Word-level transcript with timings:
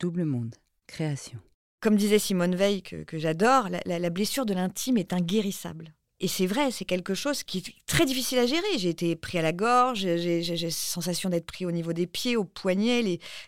Double 0.00 0.24
Monde, 0.24 0.54
création. 0.86 1.38
Comme 1.80 1.96
disait 1.96 2.18
Simone 2.18 2.54
Veil, 2.54 2.82
que, 2.82 3.04
j'adore, 3.18 3.68
la, 3.84 4.10
blessure 4.10 4.46
de 4.46 4.54
l'intime 4.54 4.98
est 4.98 5.12
inguérissable. 5.12 5.94
Et 6.18 6.28
c'est 6.28 6.46
vrai, 6.46 6.70
c'est 6.70 6.86
quelque 6.86 7.14
chose 7.14 7.42
qui 7.42 7.58
est 7.58 7.74
très 7.86 8.06
difficile 8.06 8.38
à 8.38 8.46
gérer. 8.46 8.78
J'ai 8.78 8.88
été 8.88 9.14
pris 9.16 9.38
à 9.38 9.42
la 9.42 9.52
gorge, 9.52 10.00
j'ai 10.00 10.42
la 10.42 10.70
sensation 10.70 11.28
d'être 11.28 11.46
pris 11.46 11.66
au 11.66 11.70
niveau 11.72 11.92
des 11.92 12.06
pieds, 12.06 12.36
au 12.36 12.44
poignet, 12.44 13.02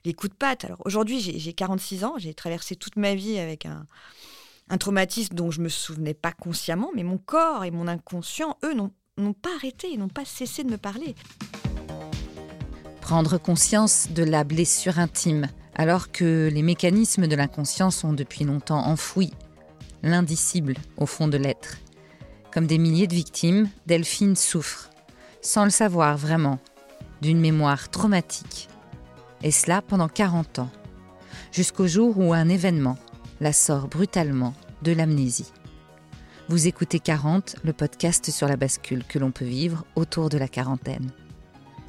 les, 0.05 0.15
coups 0.15 0.31
de 0.31 0.37
patte. 0.37 0.65
Alors 0.65 0.81
aujourd'hui, 0.85 1.21
j'ai 1.21 1.53
46 1.53 2.05
ans, 2.05 2.15
j'ai 2.19 2.35
traversé 2.35 2.77
toute 2.77 2.97
ma 2.97 3.15
vie 3.15 3.39
avec 3.39 3.65
un, 3.65 3.87
un 4.71 4.79
traumatisme 4.79 5.35
dont 5.35 5.51
je 5.51 5.61
me 5.61 5.69
souvenais 5.69 6.15
pas 6.15 6.33
consciemment, 6.33 6.91
mais 6.95 7.03
mon 7.03 7.19
corps 7.19 7.65
et 7.65 7.71
mon 7.71 7.89
inconscient, 7.89 8.59
eux, 8.65 8.75
n'ont 8.75 9.33
pas 9.33 9.55
arrêté, 9.57 9.89
ils 9.91 9.99
n'ont 9.99 10.09
pas 10.09 10.25
cessé 10.25 10.63
de 10.63 10.71
me 10.71 10.79
parler. 10.79 11.15
Prendre 13.01 13.39
conscience 13.39 14.11
de 14.11 14.23
la 14.23 14.45
blessure 14.45 14.99
intime, 14.99 15.49
alors 15.79 16.11
que 16.11 16.51
les 16.53 16.63
mécanismes 16.63 17.29
de 17.29 17.37
l'inconscient 17.37 17.91
sont 17.91 18.13
depuis 18.13 18.45
longtemps 18.45 18.85
enfouis, 18.85 19.33
l'indicible 20.03 20.75
au 20.97 21.07
fond 21.07 21.29
de 21.29 21.39
l'être. 21.39 21.79
Comme 22.53 22.67
des 22.67 22.79
milliers 22.79 23.07
de 23.07 23.15
victimes, 23.15 23.69
Delphine 23.87 24.37
souffre, 24.37 24.91
sans 25.41 25.65
le 25.65 25.71
savoir 25.71 26.19
vraiment, 26.19 26.59
d'une 27.23 27.41
mémoire 27.41 27.89
traumatique. 27.91 28.69
Et 29.43 29.53
cela 29.53 29.81
pendant 29.81 30.09
40 30.09 30.59
ans, 30.59 30.71
jusqu'au 31.53 31.87
jour 31.87 32.19
où 32.19 32.33
un 32.35 32.49
événement 32.49 32.99
la 33.41 33.53
sort 33.53 33.87
brutalement 33.87 34.55
de 34.83 34.93
l'amnésie. 34.93 35.53
Vous 36.49 36.67
écoutez 36.67 36.99
40, 36.99 37.57
le 37.63 37.73
podcast 37.73 38.31
sur 38.31 38.49
la 38.49 38.57
bascule 38.57 39.05
que 39.05 39.19
l'on 39.19 39.31
peut 39.31 39.45
vivre 39.45 39.85
autour 39.95 40.29
de 40.29 40.39
la 40.39 40.49
quarantaine. 40.49 41.13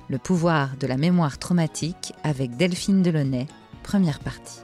Le 0.10 0.18
pouvoir 0.18 0.76
de 0.78 0.86
la 0.86 0.98
mémoire 0.98 1.40
traumatique 1.40 2.14
avec 2.24 2.56
Delphine 2.58 3.02
Delaunay, 3.02 3.48
première 3.90 4.20
partie. 4.20 4.60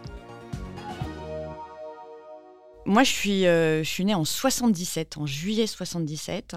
Moi, 2.85 3.03
je 3.03 3.09
suis, 3.09 3.47
euh, 3.47 3.83
née 3.97 4.13
en 4.13 4.23
77, 4.23 5.17
en 5.17 5.25
juillet 5.25 5.65
77, 5.65 6.55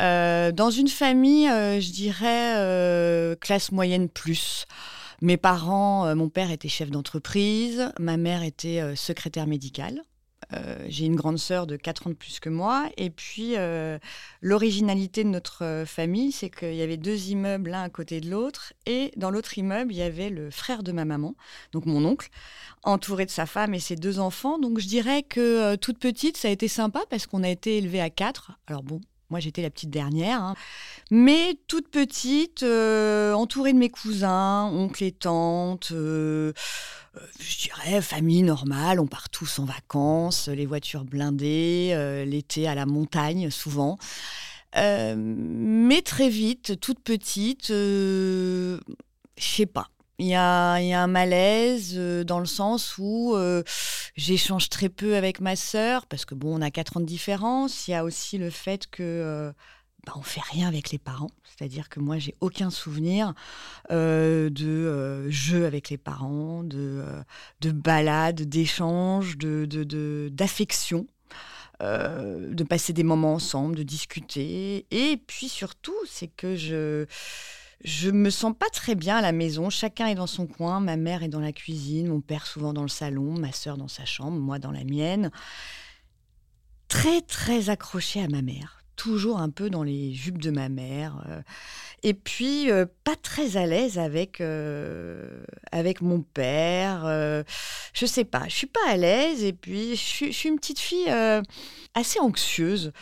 euh, 0.00 0.50
dans 0.50 0.70
une 0.70 0.88
famille, 0.88 1.48
euh, 1.48 1.78
je 1.78 1.92
dirais, 1.92 3.36
classe 3.40 3.70
moyenne 3.70 4.08
plus. 4.08 4.66
Mes 5.20 5.36
parents, 5.36 6.12
mon 6.16 6.28
père 6.28 6.50
était 6.50 6.66
chef 6.66 6.90
d'entreprise, 6.90 7.92
ma 8.00 8.16
mère 8.16 8.42
était 8.42 8.82
secrétaire 8.96 9.46
médicale. 9.46 10.02
Euh, 10.52 10.84
j'ai 10.88 11.06
une 11.06 11.16
grande 11.16 11.38
sœur 11.38 11.66
de 11.66 11.76
4 11.76 12.06
ans 12.06 12.10
de 12.10 12.14
plus 12.14 12.40
que 12.40 12.48
moi. 12.48 12.88
Et 12.96 13.10
puis, 13.10 13.54
l'originalité 14.40 15.24
de 15.24 15.28
notre 15.28 15.84
famille, 15.86 16.32
c'est 16.32 16.50
qu'il 16.50 16.74
y 16.74 16.82
avait 16.82 16.96
deux 16.96 17.28
immeubles 17.28 17.70
l'un 17.70 17.82
à 17.82 17.88
côté 17.88 18.20
de 18.20 18.30
l'autre. 18.30 18.72
Et 18.86 19.12
dans 19.16 19.30
l'autre 19.30 19.56
immeuble, 19.58 19.92
il 19.92 19.98
y 19.98 20.02
avait 20.02 20.30
le 20.30 20.50
frère 20.50 20.82
de 20.82 20.92
ma 20.92 21.04
maman, 21.04 21.34
donc 21.72 21.86
mon 21.86 22.04
oncle, 22.04 22.28
entouré 22.82 23.26
de 23.26 23.30
sa 23.30 23.46
femme 23.46 23.74
et 23.74 23.80
ses 23.80 23.96
deux 23.96 24.18
enfants. 24.18 24.58
Donc, 24.58 24.78
je 24.78 24.86
dirais 24.86 25.22
que 25.22 25.76
toute 25.76 25.98
petite, 25.98 26.36
ça 26.36 26.48
a 26.48 26.50
été 26.50 26.68
sympa 26.68 27.00
parce 27.08 27.26
qu'on 27.26 27.42
a 27.42 27.48
été 27.48 27.78
élevé 27.78 28.00
à 28.00 28.10
quatre. 28.10 28.52
Alors 28.66 28.82
bon, 28.82 29.00
moi, 29.32 29.40
j'étais 29.40 29.62
la 29.62 29.70
petite 29.70 29.88
dernière. 29.88 30.42
Hein. 30.42 30.54
Mais 31.10 31.58
toute 31.66 31.88
petite, 31.88 32.62
euh, 32.64 33.32
entourée 33.32 33.72
de 33.72 33.78
mes 33.78 33.88
cousins, 33.88 34.66
oncles 34.66 35.04
et 35.04 35.12
tantes, 35.12 35.88
euh, 35.92 35.96
euh, 36.42 36.52
je 37.38 37.58
dirais 37.58 38.00
famille 38.00 38.42
normale. 38.42 39.00
On 39.00 39.06
part 39.06 39.28
tous 39.28 39.58
en 39.58 39.64
vacances, 39.64 40.48
les 40.48 40.66
voitures 40.66 41.04
blindées, 41.04 42.24
l'été 42.26 42.68
à 42.68 42.74
la 42.74 42.86
montagne 42.86 43.50
souvent. 43.50 43.98
mais 44.74 46.02
très 46.02 46.28
vite, 46.28 46.80
toute 46.80 47.00
petite, 47.00 47.68
je 47.68 48.78
sais 49.38 49.66
pas. 49.66 49.88
Il 50.22 50.28
y, 50.28 50.34
a, 50.34 50.74
un 50.74 51.06
malaise 51.08 51.94
euh, 51.96 52.22
dans 52.22 52.38
le 52.38 52.46
sens 52.46 52.96
où 52.96 53.34
euh, 53.34 53.64
j'échange 54.14 54.68
très 54.68 54.88
peu 54.88 55.16
avec 55.16 55.40
ma 55.40 55.56
sœur, 55.56 56.06
parce 56.06 56.24
que 56.24 56.36
bon, 56.36 56.58
on 56.58 56.62
a 56.62 56.70
quatre 56.70 56.96
ans 56.96 57.00
de 57.00 57.06
différence. 57.06 57.88
Il 57.88 57.90
y 57.90 57.94
a 57.94 58.04
aussi 58.04 58.38
le 58.38 58.50
fait 58.50 58.86
que 58.88 59.02
euh, 59.02 59.52
bah, 60.06 60.12
on 60.16 60.22
fait 60.22 60.40
rien 60.52 60.68
avec 60.68 60.90
les 60.90 60.98
parents. 60.98 61.30
C'est-à-dire 61.44 61.88
que 61.88 62.00
moi, 62.00 62.18
j'ai 62.18 62.34
aucun 62.40 62.70
souvenir 62.70 63.34
de 63.90 65.30
jeux 65.30 65.66
avec 65.66 65.90
les 65.90 65.98
parents, 65.98 66.64
de, 66.64 67.04
de 67.60 67.70
balades, 67.70 68.42
d'échanges, 68.42 69.36
d'affection. 69.38 71.06
de 71.80 72.64
passer 72.64 72.92
des 72.92 73.04
moments 73.04 73.34
ensemble, 73.34 73.76
de 73.76 73.82
discuter. 73.82 74.86
Et 74.90 75.16
puis 75.26 75.48
surtout, 75.48 75.96
c'est 76.06 76.28
que 76.28 76.56
je, 76.56 77.06
je 77.84 78.10
me 78.10 78.30
sens 78.30 78.54
pas 78.56 78.70
très 78.70 78.94
bien 78.94 79.16
à 79.16 79.20
la 79.20 79.32
maison. 79.32 79.70
Chacun 79.70 80.06
est 80.06 80.14
dans 80.14 80.26
son 80.28 80.46
coin. 80.46 80.80
Ma 80.80 80.96
mère 80.96 81.22
est 81.22 81.28
dans 81.28 81.40
la 81.40 81.52
cuisine, 81.52 82.08
mon 82.08 82.20
père 82.20 82.46
souvent 82.46 82.72
dans 82.72 82.82
le 82.82 82.88
salon, 82.88 83.38
ma 83.38 83.52
sœur 83.52 83.76
dans 83.76 83.88
sa 83.88 84.04
chambre, 84.04 84.38
moi 84.38 84.58
dans 84.58 84.70
la 84.70 84.84
mienne. 84.84 85.30
Très 86.88 87.20
très 87.22 87.70
accrochée 87.70 88.22
à 88.22 88.28
ma 88.28 88.42
mère. 88.42 88.81
Toujours 89.02 89.40
un 89.40 89.50
peu 89.50 89.68
dans 89.68 89.82
les 89.82 90.12
jupes 90.12 90.40
de 90.40 90.52
ma 90.52 90.68
mère. 90.68 91.24
Euh. 91.28 91.42
et 92.04 92.14
puis 92.14 92.70
euh, 92.70 92.86
pas 93.02 93.16
très 93.16 93.56
à 93.56 93.66
l'aise 93.66 93.98
avec 93.98 94.40
euh, 94.40 95.42
avec 95.72 96.02
mon 96.02 96.20
père. 96.22 97.02
je 97.92 98.06
sais 98.06 98.22
pas. 98.22 98.44
Je 98.46 98.54
suis 98.54 98.68
pas 98.68 98.88
à 98.88 98.96
l'aise. 98.96 99.42
Et 99.42 99.54
puis 99.54 99.96
je 99.96 100.30
suis 100.30 100.48
une 100.48 100.60
petite 100.60 100.78
fille 100.78 101.12
assez 101.94 102.20
anxieuse. 102.20 102.92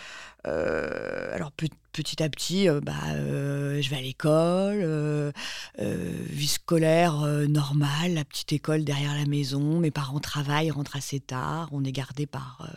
Euh, 0.47 1.35
alors 1.35 1.53
petit 1.53 2.23
à 2.23 2.29
petit, 2.31 2.69
euh, 2.69 2.81
bah, 2.81 2.95
euh, 3.11 3.83
je 3.83 3.91
vais 3.91 3.97
à 3.97 4.01
l'école, 4.01 5.33
vie 5.79 6.47
scolaire 6.47 7.17
normale, 7.49 8.15
la 8.15 8.25
petite 8.25 8.53
école 8.53 8.85
derrière 8.85 9.15
la 9.15 9.27
maison. 9.27 9.81
Mes 9.81 9.91
parents 9.91 10.21
travaillent, 10.21 10.71
rentrent 10.71 10.97
assez 10.97 11.21
tard. 11.21 11.69
On 11.73 11.85
est 11.85 11.93
gardé 11.93 12.27
par 12.27 12.69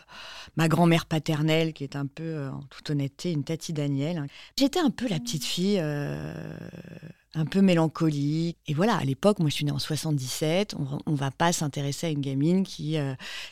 ma 0.56 0.68
grand-mère 0.68 1.06
paternelle, 1.06 1.74
qui 1.74 1.84
est 1.84 1.96
un 1.96 2.06
peu, 2.06 2.47
en 2.50 2.62
toute 2.69 2.90
honnêteté, 2.90 3.31
une 3.31 3.44
tati 3.44 3.74
Daniel. 3.74 4.28
J'étais 4.57 4.80
un 4.80 4.91
peu 4.91 5.07
la 5.07 5.19
petite 5.19 5.45
fille 5.45 5.80
un 5.80 7.45
peu 7.45 7.62
mélancolique. 7.62 8.57
Et 8.68 8.74
voilà, 8.74 8.95
à 8.95 9.03
l'époque, 9.03 9.40
moi 9.40 9.50
je 9.50 9.56
suis 9.56 9.66
née 9.66 9.72
en 9.72 9.80
77, 9.80 10.75
on, 11.06 11.12
ne 11.12 11.18
va 11.18 11.31
pas 11.31 11.51
s'intéresser 11.51 12.07
à 12.07 12.09
une 12.09 12.22
gamine 12.22 12.63
qui, 12.63 12.97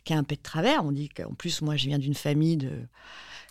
qui 0.04 0.14
a 0.14 0.18
un 0.18 0.24
peu 0.24 0.36
de 0.36 0.42
travers. 0.42 0.86
On 0.86 0.92
dit 0.92 1.10
qu'en 1.10 1.34
plus, 1.34 1.62
moi 1.62 1.76
je 1.76 1.88
viens 1.88 2.00
d'une 2.00 2.14
famille 2.14 2.58
de 2.58 2.72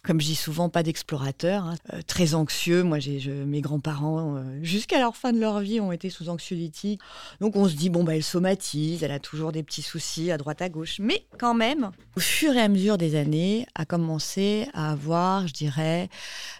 comme 0.02 0.20
je 0.20 0.26
dis 0.26 0.34
souvent, 0.34 0.70
pas 0.70 0.82
d'explorateurs, 0.82 1.64
hein. 1.64 1.76
euh, 1.92 2.00
très 2.06 2.34
anxieux. 2.34 2.82
Moi, 2.82 2.98
j'ai 3.00 3.20
mes 3.28 3.60
grands-parents, 3.60 4.36
euh, 4.36 4.58
jusqu'à 4.62 4.98
leur 4.98 5.14
fin 5.14 5.32
de 5.32 5.38
leur 5.38 5.60
vie, 5.60 5.78
ont 5.78 5.92
été 5.92 6.08
sous 6.08 6.30
anxiolytiques. 6.30 7.00
Donc, 7.40 7.54
on 7.54 7.68
se 7.68 7.74
dit, 7.74 7.90
bon, 7.90 8.02
bah, 8.02 8.16
elle 8.16 8.22
somatise, 8.22 9.02
elle 9.02 9.12
a 9.12 9.18
toujours 9.18 9.52
des 9.52 9.62
petits 9.62 9.82
soucis 9.82 10.30
à 10.30 10.38
droite 10.38 10.62
à 10.62 10.70
gauche. 10.70 10.96
Mais 11.00 11.26
quand 11.38 11.52
même, 11.52 11.90
au 12.16 12.20
fur 12.20 12.54
et 12.54 12.60
à 12.60 12.68
mesure 12.68 12.96
des 12.96 13.14
années, 13.14 13.66
a 13.74 13.84
commencé 13.84 14.68
à 14.72 14.90
avoir, 14.90 15.46
je 15.46 15.52
dirais, 15.52 16.08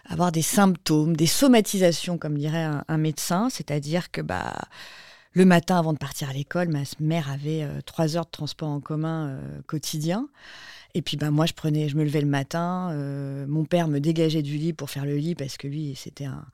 avoir 0.07 0.31
des 0.31 0.43
symptômes, 0.43 1.15
des 1.15 1.27
somatisations, 1.27 2.19
comme 2.19 2.37
dirait 2.37 2.69
un, 2.87 2.97
médecin. 2.97 3.49
C'est-à-dire 3.49 4.11
que, 4.11 4.21
bah, 4.21 4.53
le 5.33 5.45
matin, 5.45 5.79
avant 5.79 5.93
de 5.93 5.97
partir 5.97 6.29
à 6.29 6.33
l'école, 6.33 6.67
ma 6.67 6.83
mère 6.99 7.31
avait 7.31 7.63
euh, 7.63 7.81
trois 7.85 8.17
heures 8.17 8.25
de 8.25 8.31
transport 8.31 8.69
en 8.69 8.81
commun 8.81 9.39
quotidien. 9.65 10.27
Et 10.93 11.01
puis 11.01 11.17
ben 11.17 11.31
moi 11.31 11.45
je 11.45 11.53
prenais, 11.53 11.89
je 11.89 11.95
me 11.95 12.03
levais 12.03 12.21
le 12.21 12.27
matin, 12.27 12.89
euh, 12.91 13.45
mon 13.47 13.65
père 13.65 13.87
me 13.87 13.99
dégageait 13.99 14.41
du 14.41 14.57
lit 14.57 14.73
pour 14.73 14.89
faire 14.89 15.05
le 15.05 15.15
lit 15.15 15.35
parce 15.35 15.57
que 15.57 15.67
lui 15.67 15.93
c'était 15.95 16.25
un, 16.25 16.45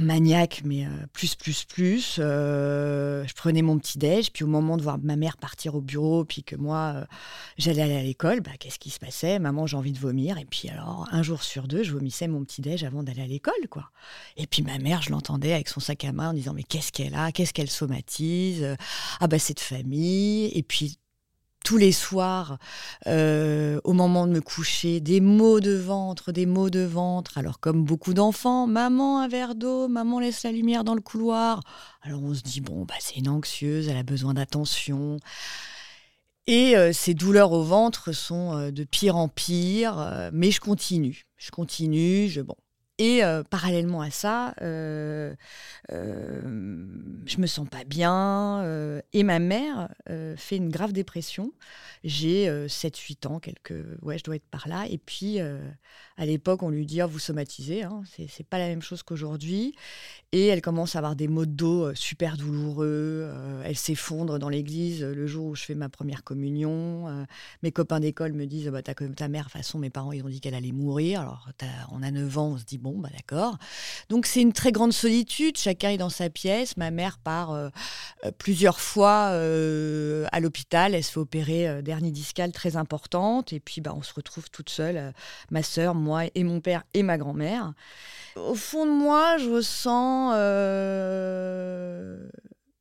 maniaque 0.00 0.62
mais 0.64 0.86
euh, 0.86 0.88
plus 1.12 1.34
plus 1.34 1.64
plus. 1.64 2.16
Euh, 2.18 3.26
je 3.26 3.34
prenais 3.34 3.60
mon 3.60 3.78
petit 3.78 3.98
déj, 3.98 4.32
puis 4.32 4.42
au 4.42 4.46
moment 4.46 4.78
de 4.78 4.82
voir 4.82 4.98
ma 5.02 5.16
mère 5.16 5.36
partir 5.36 5.74
au 5.74 5.82
bureau, 5.82 6.24
puis 6.24 6.42
que 6.42 6.56
moi 6.56 7.06
j'allais 7.58 7.82
aller 7.82 7.96
à 7.96 8.02
l'école, 8.02 8.40
bah, 8.40 8.52
qu'est-ce 8.58 8.78
qui 8.78 8.88
se 8.88 8.98
passait? 8.98 9.38
Maman 9.38 9.66
j'ai 9.66 9.76
envie 9.76 9.92
de 9.92 9.98
vomir. 9.98 10.38
Et 10.38 10.46
puis 10.46 10.70
alors 10.70 11.06
un 11.12 11.22
jour 11.22 11.42
sur 11.42 11.68
deux 11.68 11.82
je 11.82 11.92
vomissais 11.92 12.26
mon 12.26 12.42
petit 12.42 12.62
déj 12.62 12.84
avant 12.84 13.02
d'aller 13.02 13.22
à 13.22 13.26
l'école 13.26 13.68
quoi. 13.68 13.90
Et 14.38 14.46
puis 14.46 14.62
ma 14.62 14.78
mère 14.78 15.02
je 15.02 15.10
l'entendais 15.10 15.52
avec 15.52 15.68
son 15.68 15.80
sac 15.80 16.04
à 16.04 16.12
main 16.12 16.30
en 16.30 16.32
disant 16.32 16.54
mais 16.54 16.62
qu'est-ce 16.62 16.90
qu'elle 16.90 17.14
a? 17.14 17.30
Qu'est-ce 17.32 17.52
qu'elle 17.52 17.70
somatise? 17.70 18.76
Ah 19.20 19.26
bah 19.26 19.38
c'est 19.38 19.54
de 19.54 19.60
famille. 19.60 20.46
Et 20.54 20.62
puis 20.62 20.98
tous 21.62 21.76
les 21.76 21.92
soirs, 21.92 22.58
euh, 23.06 23.80
au 23.84 23.92
moment 23.92 24.26
de 24.26 24.32
me 24.32 24.40
coucher, 24.40 25.00
des 25.00 25.20
maux 25.20 25.60
de 25.60 25.74
ventre, 25.74 26.32
des 26.32 26.46
maux 26.46 26.70
de 26.70 26.80
ventre. 26.80 27.38
Alors 27.38 27.60
comme 27.60 27.84
beaucoup 27.84 28.14
d'enfants, 28.14 28.66
maman 28.66 29.20
un 29.20 29.28
verre 29.28 29.54
d'eau, 29.54 29.88
maman 29.88 30.20
laisse 30.20 30.42
la 30.42 30.52
lumière 30.52 30.84
dans 30.84 30.94
le 30.94 31.00
couloir. 31.00 31.60
Alors 32.02 32.22
on 32.22 32.34
se 32.34 32.42
dit 32.42 32.60
bon 32.60 32.84
bah 32.84 32.94
c'est 33.00 33.16
une 33.16 33.28
anxieuse, 33.28 33.88
elle 33.88 33.96
a 33.96 34.02
besoin 34.02 34.34
d'attention. 34.34 35.18
Et 36.46 36.76
euh, 36.76 36.92
ces 36.92 37.14
douleurs 37.14 37.52
au 37.52 37.62
ventre 37.62 38.12
sont 38.12 38.56
euh, 38.56 38.70
de 38.70 38.84
pire 38.84 39.16
en 39.16 39.28
pire, 39.28 40.30
mais 40.32 40.50
je 40.50 40.60
continue, 40.60 41.26
je 41.36 41.50
continue, 41.50 42.28
je 42.28 42.40
bon. 42.40 42.56
Et 43.02 43.24
euh, 43.24 43.42
parallèlement 43.42 44.00
à 44.00 44.10
ça, 44.12 44.54
euh, 44.62 45.34
euh, 45.90 46.40
je 47.26 47.38
me 47.38 47.48
sens 47.48 47.68
pas 47.68 47.82
bien. 47.82 48.62
euh, 48.62 49.00
et 49.12 49.24
ma 49.24 49.40
mère 49.40 49.88
euh, 50.08 50.36
fait 50.36 50.56
une 50.56 50.68
grave 50.68 50.92
dépression. 50.92 51.52
J'ai 52.04 52.48
7-8 52.68 53.26
ans, 53.26 53.40
quelques... 53.40 53.74
ouais, 54.02 54.18
je 54.18 54.24
dois 54.24 54.36
être 54.36 54.46
par 54.48 54.68
là. 54.68 54.86
Et 54.88 54.98
puis, 54.98 55.38
à 55.40 56.26
l'époque, 56.26 56.62
on 56.64 56.70
lui 56.70 56.84
dit 56.84 57.00
oh, 57.00 57.06
Vous 57.06 57.20
somatisez, 57.20 57.84
hein, 57.84 58.02
c'est 58.06 58.46
pas 58.46 58.58
la 58.58 58.66
même 58.66 58.82
chose 58.82 59.04
qu'aujourd'hui. 59.04 59.74
Et 60.32 60.48
elle 60.48 60.62
commence 60.62 60.96
à 60.96 60.98
avoir 60.98 61.14
des 61.14 61.28
maux 61.28 61.46
de 61.46 61.52
dos 61.52 61.94
super 61.94 62.36
douloureux. 62.36 63.32
elle 63.64 63.76
s'effondre 63.76 64.40
dans 64.40 64.48
l'église 64.48 65.04
le 65.04 65.26
jour 65.28 65.46
où 65.46 65.54
je 65.54 65.62
fais 65.62 65.76
ma 65.76 65.88
première 65.88 66.24
communion. 66.24 67.24
mes 67.62 67.70
copains 67.70 68.00
d'école 68.00 68.32
me 68.32 68.46
disent 68.46 68.68
bah, 68.68 68.82
comme 68.94 69.14
ta 69.14 69.28
mère, 69.28 69.44
de 69.44 69.50
toute 69.50 69.58
façon, 69.58 69.78
mes 69.78 69.90
parents 69.90 70.10
ils 70.10 70.24
ont 70.24 70.28
dit 70.28 70.40
qu'elle 70.40 70.54
allait 70.56 70.72
mourir. 70.72 71.20
Alors, 71.20 71.50
on 71.92 72.02
a 72.02 72.10
9 72.10 72.38
ans, 72.38 72.48
on 72.54 72.58
se 72.58 72.64
dit 72.64 72.78
Bon, 72.78 72.91
bah 72.98 73.08
d'accord. 73.14 73.58
Donc, 74.08 74.26
c'est 74.26 74.40
une 74.40 74.52
très 74.52 74.72
grande 74.72 74.92
solitude. 74.92 75.56
Chacun 75.56 75.90
est 75.90 75.98
dans 75.98 76.10
sa 76.10 76.30
pièce. 76.30 76.76
Ma 76.76 76.90
mère 76.90 77.18
part 77.18 77.52
euh, 77.52 77.68
euh, 78.24 78.30
plusieurs 78.36 78.80
fois 78.80 79.30
euh, 79.32 80.26
à 80.32 80.40
l'hôpital. 80.40 80.94
Elle 80.94 81.04
se 81.04 81.12
fait 81.12 81.20
opérer 81.20 81.68
euh, 81.68 81.82
d'hernie 81.82 82.12
discale 82.12 82.52
très 82.52 82.76
importante. 82.76 83.52
Et 83.52 83.60
puis, 83.60 83.80
bah, 83.80 83.92
on 83.96 84.02
se 84.02 84.14
retrouve 84.14 84.50
toute 84.50 84.70
seule, 84.70 85.12
ma 85.50 85.62
sœur, 85.62 85.94
moi 85.94 86.24
et 86.34 86.44
mon 86.44 86.60
père 86.60 86.84
et 86.94 87.02
ma 87.02 87.18
grand-mère. 87.18 87.72
Au 88.36 88.54
fond 88.54 88.86
de 88.86 88.92
moi, 88.92 89.36
je 89.38 89.50
ressens 89.50 90.32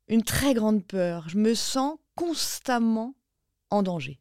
une 0.07 0.23
très 0.23 0.53
grande 0.53 0.85
peur. 0.85 1.27
Je 1.29 1.37
me 1.37 1.53
sens 1.53 1.97
constamment 2.15 3.15
en 3.69 3.83
danger. 3.83 4.19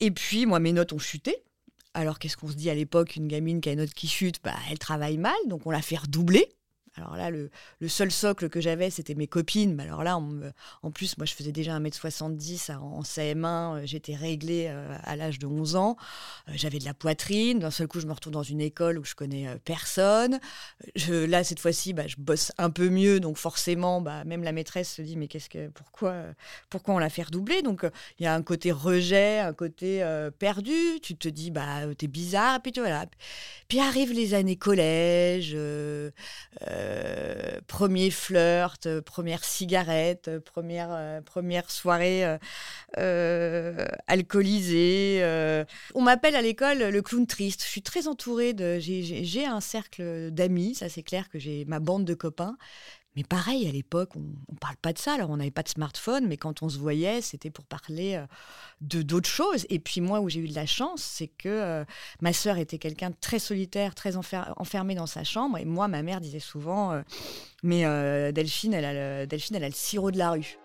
Et 0.00 0.10
puis, 0.10 0.46
moi, 0.46 0.58
mes 0.58 0.72
notes 0.72 0.92
ont 0.92 0.98
chuté. 0.98 1.44
Alors, 1.94 2.18
qu'est-ce 2.18 2.36
qu'on 2.36 2.48
se 2.48 2.54
dit 2.54 2.70
à 2.70 2.74
l'époque 2.74 3.16
Une 3.16 3.28
gamine 3.28 3.60
qui 3.60 3.68
a 3.68 3.72
une 3.72 3.80
note 3.80 3.92
qui 3.92 4.08
chute, 4.08 4.42
bah, 4.42 4.54
elle 4.70 4.78
travaille 4.78 5.18
mal, 5.18 5.36
donc 5.46 5.66
on 5.66 5.70
la 5.70 5.82
fait 5.82 5.96
redoubler. 5.96 6.48
Alors 6.96 7.16
là, 7.16 7.30
le, 7.30 7.50
seul 7.88 8.10
socle 8.12 8.50
que 8.50 8.60
j'avais, 8.60 8.90
c'était 8.90 9.14
mes 9.14 9.26
copines. 9.26 9.74
Mais 9.74 9.84
alors 9.84 10.04
là, 10.04 10.18
en 10.18 10.90
plus, 10.90 11.16
moi, 11.16 11.24
je 11.24 11.32
faisais 11.34 11.52
déjà 11.52 11.78
1m70 11.78 12.74
en, 12.74 12.82
en 12.82 13.02
CM1. 13.02 13.46
euh, 13.46 13.82
J'étais 13.84 14.14
réglée 14.14 14.66
euh, 14.68 14.94
à 15.02 15.16
l'âge 15.16 15.38
de 15.38 15.46
11 15.46 15.76
ans. 15.76 15.96
Euh, 16.48 16.52
J'avais 16.54 16.78
de 16.78 16.84
la 16.84 16.92
poitrine. 16.92 17.60
D'un 17.60 17.70
seul 17.70 17.88
coup, 17.88 17.98
je 18.00 18.06
me 18.06 18.12
retrouve 18.12 18.32
dans 18.34 18.42
une 18.42 18.60
école 18.60 18.98
où 18.98 19.04
je 19.04 19.14
connais 19.14 19.46
personne. 19.64 20.38
Là, 21.08 21.44
cette 21.44 21.60
fois-ci, 21.60 21.94
bah, 21.94 22.06
je 22.06 22.16
bosse 22.18 22.52
un 22.58 22.68
peu 22.68 22.90
mieux. 22.90 23.20
Donc 23.20 23.38
forcément, 23.38 24.02
bah, 24.02 24.24
même 24.24 24.42
la 24.42 24.52
maîtresse 24.52 24.92
se 24.94 25.02
dit, 25.02 25.16
mais 25.16 25.28
qu'est-ce 25.28 25.48
que, 25.48 25.68
pourquoi, 25.68 26.14
pourquoi 26.68 26.94
on 26.94 26.98
l'a 26.98 27.08
fait 27.10 27.22
redoubler? 27.22 27.62
Donc 27.62 27.86
il 28.18 28.24
y 28.24 28.26
a 28.26 28.34
un 28.34 28.42
côté 28.42 28.70
rejet, 28.70 29.38
un 29.38 29.54
côté 29.54 30.04
perdu. 30.38 31.00
Tu 31.02 31.16
te 31.16 31.28
dis, 31.28 31.50
bah, 31.50 31.86
t'es 31.96 32.06
bizarre. 32.06 32.60
Puis 32.60 32.72
tu 32.72 32.80
voilà. 32.80 33.06
Puis 33.68 33.80
arrivent 33.80 34.12
les 34.12 34.34
années 34.34 34.56
collège. 34.56 35.56
Premier 37.66 38.10
flirt, 38.10 38.86
euh, 38.86 39.00
première 39.00 39.44
cigarette, 39.44 40.28
euh, 40.28 40.40
première, 40.40 40.88
euh, 40.92 41.20
soirée 41.68 42.24
euh, 42.24 42.38
euh, 42.98 43.86
alcoolisée. 44.06 45.20
euh. 45.22 45.64
On 45.94 46.02
m'appelle 46.02 46.36
à 46.36 46.42
l'école 46.42 46.78
le 46.78 47.02
clown 47.02 47.26
triste. 47.26 47.62
Je 47.62 47.68
suis 47.68 47.82
très 47.82 48.08
entourée 48.08 48.52
de. 48.52 48.78
j'ai 48.78 49.46
un 49.46 49.60
cercle 49.60 50.30
d'amis, 50.30 50.74
ça 50.74 50.88
c'est 50.88 51.02
clair 51.02 51.28
que 51.28 51.38
j'ai 51.38 51.64
ma 51.66 51.80
bande 51.80 52.04
de 52.04 52.14
copains. 52.14 52.56
Mais 53.14 53.24
pareil, 53.24 53.68
à 53.68 53.72
l'époque, 53.72 54.16
on 54.16 54.20
ne 54.20 54.58
parle 54.58 54.76
pas 54.76 54.94
de 54.94 54.98
ça. 54.98 55.12
Alors, 55.12 55.28
on 55.28 55.36
n'avait 55.36 55.50
pas 55.50 55.62
de 55.62 55.68
smartphone, 55.68 56.26
mais 56.26 56.38
quand 56.38 56.62
on 56.62 56.70
se 56.70 56.78
voyait, 56.78 57.20
c'était 57.20 57.50
pour 57.50 57.66
parler 57.66 58.14
euh, 58.14 58.26
de 58.80 59.02
d'autres 59.02 59.28
choses. 59.28 59.66
Et 59.68 59.78
puis, 59.78 60.00
moi, 60.00 60.20
où 60.20 60.30
j'ai 60.30 60.40
eu 60.40 60.48
de 60.48 60.54
la 60.54 60.64
chance, 60.64 61.02
c'est 61.02 61.28
que 61.28 61.50
euh, 61.50 61.84
ma 62.22 62.32
sœur 62.32 62.56
était 62.56 62.78
quelqu'un 62.78 63.10
de 63.10 63.16
très 63.20 63.38
solitaire, 63.38 63.94
très 63.94 64.16
enfer- 64.16 64.54
enfermé 64.56 64.94
dans 64.94 65.06
sa 65.06 65.24
chambre. 65.24 65.58
Et 65.58 65.66
moi, 65.66 65.88
ma 65.88 66.02
mère 66.02 66.22
disait 66.22 66.38
souvent 66.38 66.92
euh, 66.92 67.02
Mais 67.62 67.82
Delphine, 68.32 68.72
elle 68.72 68.84
a 68.86 69.20
le, 69.20 69.26
Delphine, 69.26 69.56
elle 69.56 69.64
a 69.64 69.68
le 69.68 69.74
sirop 69.74 70.10
de 70.10 70.16
la 70.18 70.30
rue. 70.30 70.56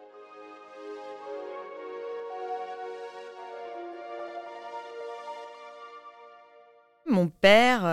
Mon 7.10 7.28
père 7.30 7.86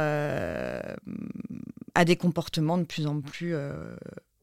a 1.95 2.05
des 2.05 2.17
comportements 2.17 2.79
de 2.79 2.85
plus 2.85 3.06
en 3.06 3.21
plus 3.21 3.55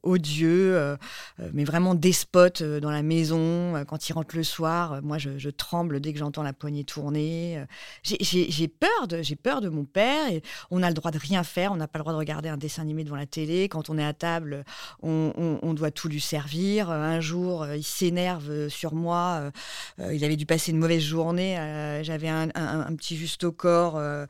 odieux, 0.04 0.76
euh, 0.76 0.96
euh, 1.40 1.50
mais 1.54 1.64
vraiment 1.64 1.96
despote 1.96 2.62
euh, 2.62 2.80
dans 2.80 2.92
la 2.92 3.04
maison. 3.04 3.84
Quand 3.88 4.10
il 4.10 4.14
rentre 4.14 4.36
le 4.36 4.44
soir, 4.44 5.02
moi, 5.04 5.18
je, 5.18 5.50
tremble 5.50 6.00
dès 6.00 6.14
que 6.14 6.20
j'entends 6.20 6.44
la 6.44 6.54
poignée 6.54 6.84
tourner. 6.84 7.64
J'ai 8.04 8.68
peur, 8.68 9.08
de- 9.08 9.22
j'ai 9.22 9.36
peur 9.36 9.62
de 9.62 9.70
mon 9.70 9.86
père. 9.86 10.32
Et 10.32 10.42
on 10.72 10.82
a 10.82 10.88
le 10.88 10.94
droit 10.94 11.12
de 11.12 11.20
rien 11.20 11.44
faire. 11.44 11.72
On 11.72 11.76
n'a 11.76 11.88
pas 11.88 12.00
le 12.00 12.04
droit 12.04 12.14
de 12.14 12.18
regarder 12.18 12.50
un 12.50 12.58
dessin 12.58 12.82
animé 12.82 13.04
devant 13.04 13.16
la 13.16 13.26
télé. 13.26 13.68
Quand 13.70 13.90
on 13.90 13.98
est 13.98 14.06
à 14.06 14.14
table, 14.14 14.64
on, 15.02 15.74
doit 15.74 15.92
tout 15.92 16.08
lui 16.08 16.22
servir. 16.22 16.90
Un 16.90 17.20
jour, 17.20 17.66
il 17.68 17.84
s'énerve 17.84 18.70
sur 18.70 18.94
moi. 18.94 19.52
il 20.00 20.24
avait 20.24 20.36
dû 20.36 20.46
passer 20.46 20.72
une 20.72 20.78
mauvaise 20.80 21.04
journée. 21.04 21.56
J'avais 22.04 22.30
un, 22.30 22.50
un- 22.56 22.96
petit 22.96 23.18
juste 23.18 23.44
au 23.44 23.52
corps, 23.52 23.98
un 23.98 24.28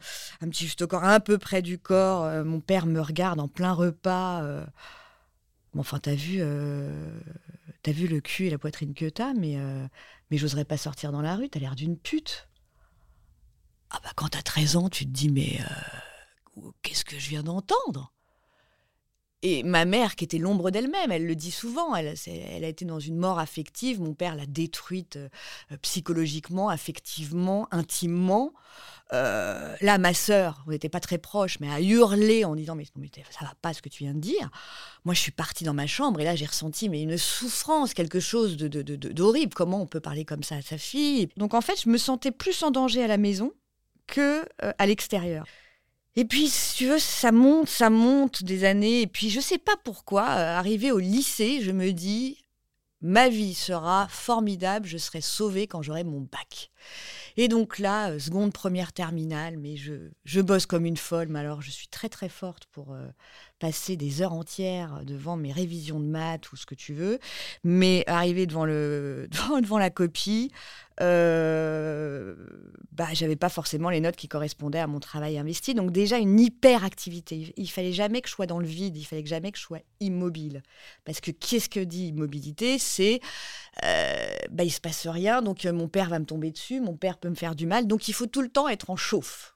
petit 0.50 0.66
juste 0.66 0.82
au 0.82 0.88
corps 0.88 1.04
un 1.04 1.20
peu 1.20 1.38
près 1.38 1.62
du 1.62 1.78
corps. 1.78 2.44
Mon 2.44 2.60
père 2.60 2.86
me 2.86 3.00
regarde 3.00 3.40
en 3.40 3.48
plein 3.48 3.74
repas. 3.74 4.44
Bon, 5.74 5.82
enfin, 5.82 6.00
t'as 6.00 6.16
vu, 6.16 6.38
euh, 6.40 7.20
vu 7.88 8.08
le 8.08 8.22
cul 8.22 8.48
et 8.48 8.50
la 8.50 8.58
poitrine 8.58 8.94
que 8.94 9.10
t'as, 9.10 9.34
mais, 9.34 9.58
euh, 9.58 9.86
mais 10.30 10.38
j'oserais 10.38 10.66
pas 10.66 10.78
sortir 10.78 11.12
dans 11.12 11.22
la 11.22 11.36
rue. 11.36 11.50
T'as 11.50 11.60
l'air 11.60 11.76
d'une 11.76 11.98
pute. 11.98 12.48
Ah 13.90 14.00
bah 14.04 14.12
quand 14.16 14.30
t'as 14.30 14.42
13 14.42 14.76
ans, 14.78 14.90
tu 14.90 15.06
te 15.06 15.10
dis 15.10 15.30
mais 15.30 15.60
euh, 15.60 16.62
qu'est-ce 16.82 17.04
que 17.06 17.20
je 17.20 17.30
viens 17.30 17.44
d'entendre? 17.44 18.14
Et 19.44 19.64
ma 19.64 19.86
mère, 19.86 20.16
qui 20.16 20.24
était 20.24 20.38
l'ombre 20.38 20.70
d'elle-même, 20.70 21.12
elle 21.12 21.26
le 21.26 21.36
dit 21.36 21.50
souvent, 21.50 21.96
elle 21.96 22.10
a 22.64 22.68
été 22.68 22.86
dans 22.86 23.00
une 23.00 23.18
mort 23.18 23.40
affective. 23.40 24.00
Mon 24.00 24.14
père 24.14 24.36
l'a 24.36 24.46
détruite 24.46 25.16
euh, 25.16 25.30
psychologiquement, 25.82 26.70
affectivement, 26.70 27.68
intimement. 27.72 28.54
Euh, 29.14 29.76
là, 29.82 29.98
ma 29.98 30.14
sœur, 30.14 30.64
on 30.68 30.72
n'était 30.72 30.88
pas 30.88 31.02
très 31.02 31.18
proches, 31.18 31.60
mais 31.60 31.70
a 31.70 31.82
hurlé 31.82 32.46
en 32.46 32.56
disant 32.56 32.76
mais, 32.76 32.86
mais 32.96 33.10
ça 33.30 33.46
va 33.46 33.54
pas 33.62 33.74
ce 33.74 33.82
que 33.82 33.90
tu 33.90 34.04
viens 34.04 34.14
de 34.14 34.20
dire. 34.20 34.50
Moi, 35.04 35.14
je 35.14 35.20
suis 35.20 35.32
partie 35.32 35.66
dans 35.66 35.74
ma 35.74 35.88
chambre 35.88 36.22
et 36.22 36.24
là, 36.24 36.36
j'ai 36.36 36.46
ressenti 36.46 36.88
mais 36.88 37.02
une 37.02 37.18
souffrance, 37.18 37.94
quelque 37.94 38.22
chose 38.22 38.56
de, 38.56 38.68
d'horrible. 38.96 39.54
Comment 39.54 39.82
on 39.82 39.88
peut 39.88 40.00
parler 40.00 40.24
comme 40.24 40.44
ça 40.44 40.56
à 40.56 40.62
sa 40.62 40.78
fille? 40.78 41.30
Donc 41.36 41.54
en 41.54 41.62
fait, 41.62 41.82
je 41.82 41.90
me 41.90 41.98
sentais 41.98 42.32
plus 42.32 42.64
en 42.64 42.72
danger 42.72 43.04
à 43.04 43.08
la 43.08 43.18
maison 43.18 43.52
que 44.08 44.46
euh, 44.64 44.72
à 44.78 44.86
l'extérieur. 44.86 45.46
Et 46.16 46.26
puis, 46.26 46.50
si 46.50 46.76
tu 46.76 46.88
veux, 46.88 47.00
ça 47.00 47.32
monte, 47.32 47.70
ça 47.70 47.90
monte 47.90 48.44
des 48.44 48.66
années. 48.66 49.02
Et 49.02 49.08
puis, 49.08 49.30
je 49.30 49.40
sais 49.40 49.58
pas 49.58 49.78
pourquoi, 49.84 50.24
euh, 50.24 50.58
arrivé 50.58 50.92
au 50.92 51.00
lycée, 51.00 51.62
je 51.62 51.72
me 51.72 51.92
dis, 51.92 52.38
ma 53.00 53.30
vie 53.30 53.54
sera 53.54 54.08
formidable, 54.10 54.86
je 54.86 54.98
serai 54.98 55.22
sauvée 55.22 55.68
quand 55.68 55.82
j'aurai 55.82 56.04
mon 56.04 56.20
bac. 56.20 56.72
Et 57.38 57.48
donc 57.48 57.80
là, 57.80 58.12
euh, 58.12 58.20
seconde, 58.20 58.54
première, 58.54 58.94
terminale, 58.94 59.58
mais 59.58 59.76
je, 59.78 60.42
bosse 60.42 60.66
comme 60.66 60.86
une 60.86 60.98
folle. 60.98 61.28
Mais 61.30 61.40
alors, 61.40 61.62
je 61.62 61.72
suis 61.72 61.88
très, 61.88 62.10
très 62.10 62.30
forte 62.30 62.66
pour 62.72 62.94
euh, 62.94 63.08
passer 63.62 63.96
des 63.96 64.24
heures 64.24 64.34
entières 64.34 65.04
devant 65.06 65.38
mes 65.38 65.52
révisions 65.52 66.00
de 66.00 66.08
maths 66.08 66.52
ou 66.52 66.56
ce 66.56 66.66
que 66.66 66.74
tu 66.74 66.96
veux. 66.96 67.20
Mais 67.64 68.04
arriver 68.08 68.48
devant, 68.48 68.66
le, 68.66 69.28
devant, 69.32 69.62
devant 69.62 69.78
la 69.78 69.92
copie, 69.92 70.52
euh, 71.00 72.36
bah, 72.92 73.08
j'avais 73.14 73.36
pas 73.36 73.50
forcément 73.50 73.92
les 73.92 74.02
notes 74.02 74.16
qui 74.16 74.28
correspondaient 74.28 74.80
à 74.80 74.88
mon 74.88 75.00
travail 75.00 75.38
investi. 75.38 75.76
Donc 75.76 75.92
déjà, 75.92 76.18
une 76.18 76.40
hyperactivité. 76.40 77.54
Il, 77.56 77.70
fallait 77.70 77.94
jamais 77.94 78.22
que 78.22 78.30
je 78.30 78.34
sois 78.34 78.48
dans 78.48 78.60
le 78.60 78.66
vide, 78.66 78.98
il 78.98 79.06
fallait 79.06 79.26
jamais 79.26 79.52
que 79.52 79.60
je 79.60 79.64
sois 79.64 79.82
immobile. 80.00 80.64
Parce 81.06 81.22
que 81.22 81.30
qu'est-ce 81.30 81.70
que 81.70 81.80
dit 81.80 82.08
immobilité? 82.08 82.80
C'est, 82.80 83.22
euh, 83.86 84.28
bah, 84.50 84.64
il 84.64 84.72
se 84.72 84.82
passe 84.82 85.06
rien, 85.06 85.44
donc 85.44 85.66
euh, 85.66 85.72
mon 85.72 85.88
père 85.88 86.10
va 86.10 86.18
me 86.18 86.26
tomber 86.26 86.50
dessus, 86.50 86.82
mon 86.82 86.98
père 86.98 87.20
peut 87.20 87.30
me 87.30 87.36
faire 87.36 87.54
du 87.54 87.68
mal, 87.68 87.86
donc 87.86 88.08
il 88.08 88.14
faut 88.14 88.28
tout 88.28 88.42
le 88.42 88.50
temps 88.50 88.68
être 88.68 88.90
en 88.90 88.96
chauffe. 88.96 89.56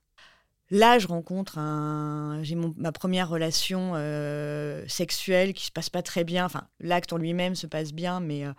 Là, 0.71 0.97
je 0.97 1.07
rencontre 1.07 1.59
un. 1.59 2.39
J'ai 2.41 2.55
ma 2.55 2.91
première 2.91 3.29
relation 3.29 3.93
euh, 3.95 4.83
sexuelle 4.87 5.53
qui 5.53 5.65
se 5.65 5.71
passe 5.71 5.89
pas 5.89 6.01
très 6.01 6.23
bien. 6.23 6.45
Enfin, 6.45 6.67
l'acte 6.79 7.13
en 7.13 7.17
lui-même 7.17 7.55
se 7.55 7.67
passe 7.67 7.93
bien, 7.93 8.19
mais 8.19 8.45
euh, 8.45 8.53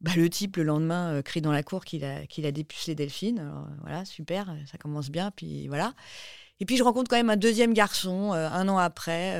bah, 0.00 0.10
le 0.16 0.28
type, 0.28 0.56
le 0.56 0.64
lendemain, 0.64 1.14
euh, 1.14 1.22
crie 1.22 1.42
dans 1.42 1.52
la 1.52 1.62
cour 1.62 1.84
qu'il 1.84 2.04
a, 2.04 2.26
qu'il 2.26 2.44
a 2.46 2.52
dépucelé 2.52 2.96
Delphine. 2.96 3.38
Alors, 3.38 3.68
voilà, 3.82 4.04
super, 4.04 4.54
ça 4.66 4.78
commence 4.78 5.10
bien, 5.10 5.30
puis 5.30 5.68
voilà. 5.68 5.94
Et 6.60 6.66
puis, 6.66 6.76
je 6.76 6.82
rencontre 6.82 7.08
quand 7.08 7.16
même 7.16 7.30
un 7.30 7.36
deuxième 7.36 7.72
garçon, 7.72 8.32
un 8.32 8.68
an 8.68 8.78
après. 8.78 9.38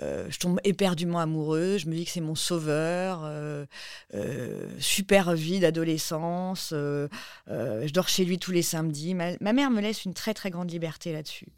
Euh, 0.00 0.26
je 0.30 0.38
tombe 0.38 0.58
éperdument 0.64 1.18
amoureuse, 1.18 1.82
je 1.82 1.88
me 1.88 1.94
dis 1.94 2.04
que 2.04 2.10
c'est 2.10 2.22
mon 2.22 2.34
sauveur, 2.34 3.22
euh, 3.24 3.66
euh, 4.14 4.66
super 4.78 5.34
vie 5.34 5.60
d'adolescence, 5.60 6.70
je 6.72 7.92
dors 7.92 8.08
chez 8.08 8.24
lui 8.24 8.38
tous 8.38 8.52
les 8.52 8.62
samedis. 8.62 9.14
Ma, 9.14 9.52
mère 9.52 9.70
me 9.70 9.80
laisse 9.80 10.04
une 10.04 10.14
très 10.14 10.34
très 10.34 10.50
grande 10.50 10.70
liberté 10.70 11.12
là-dessus. 11.12 11.48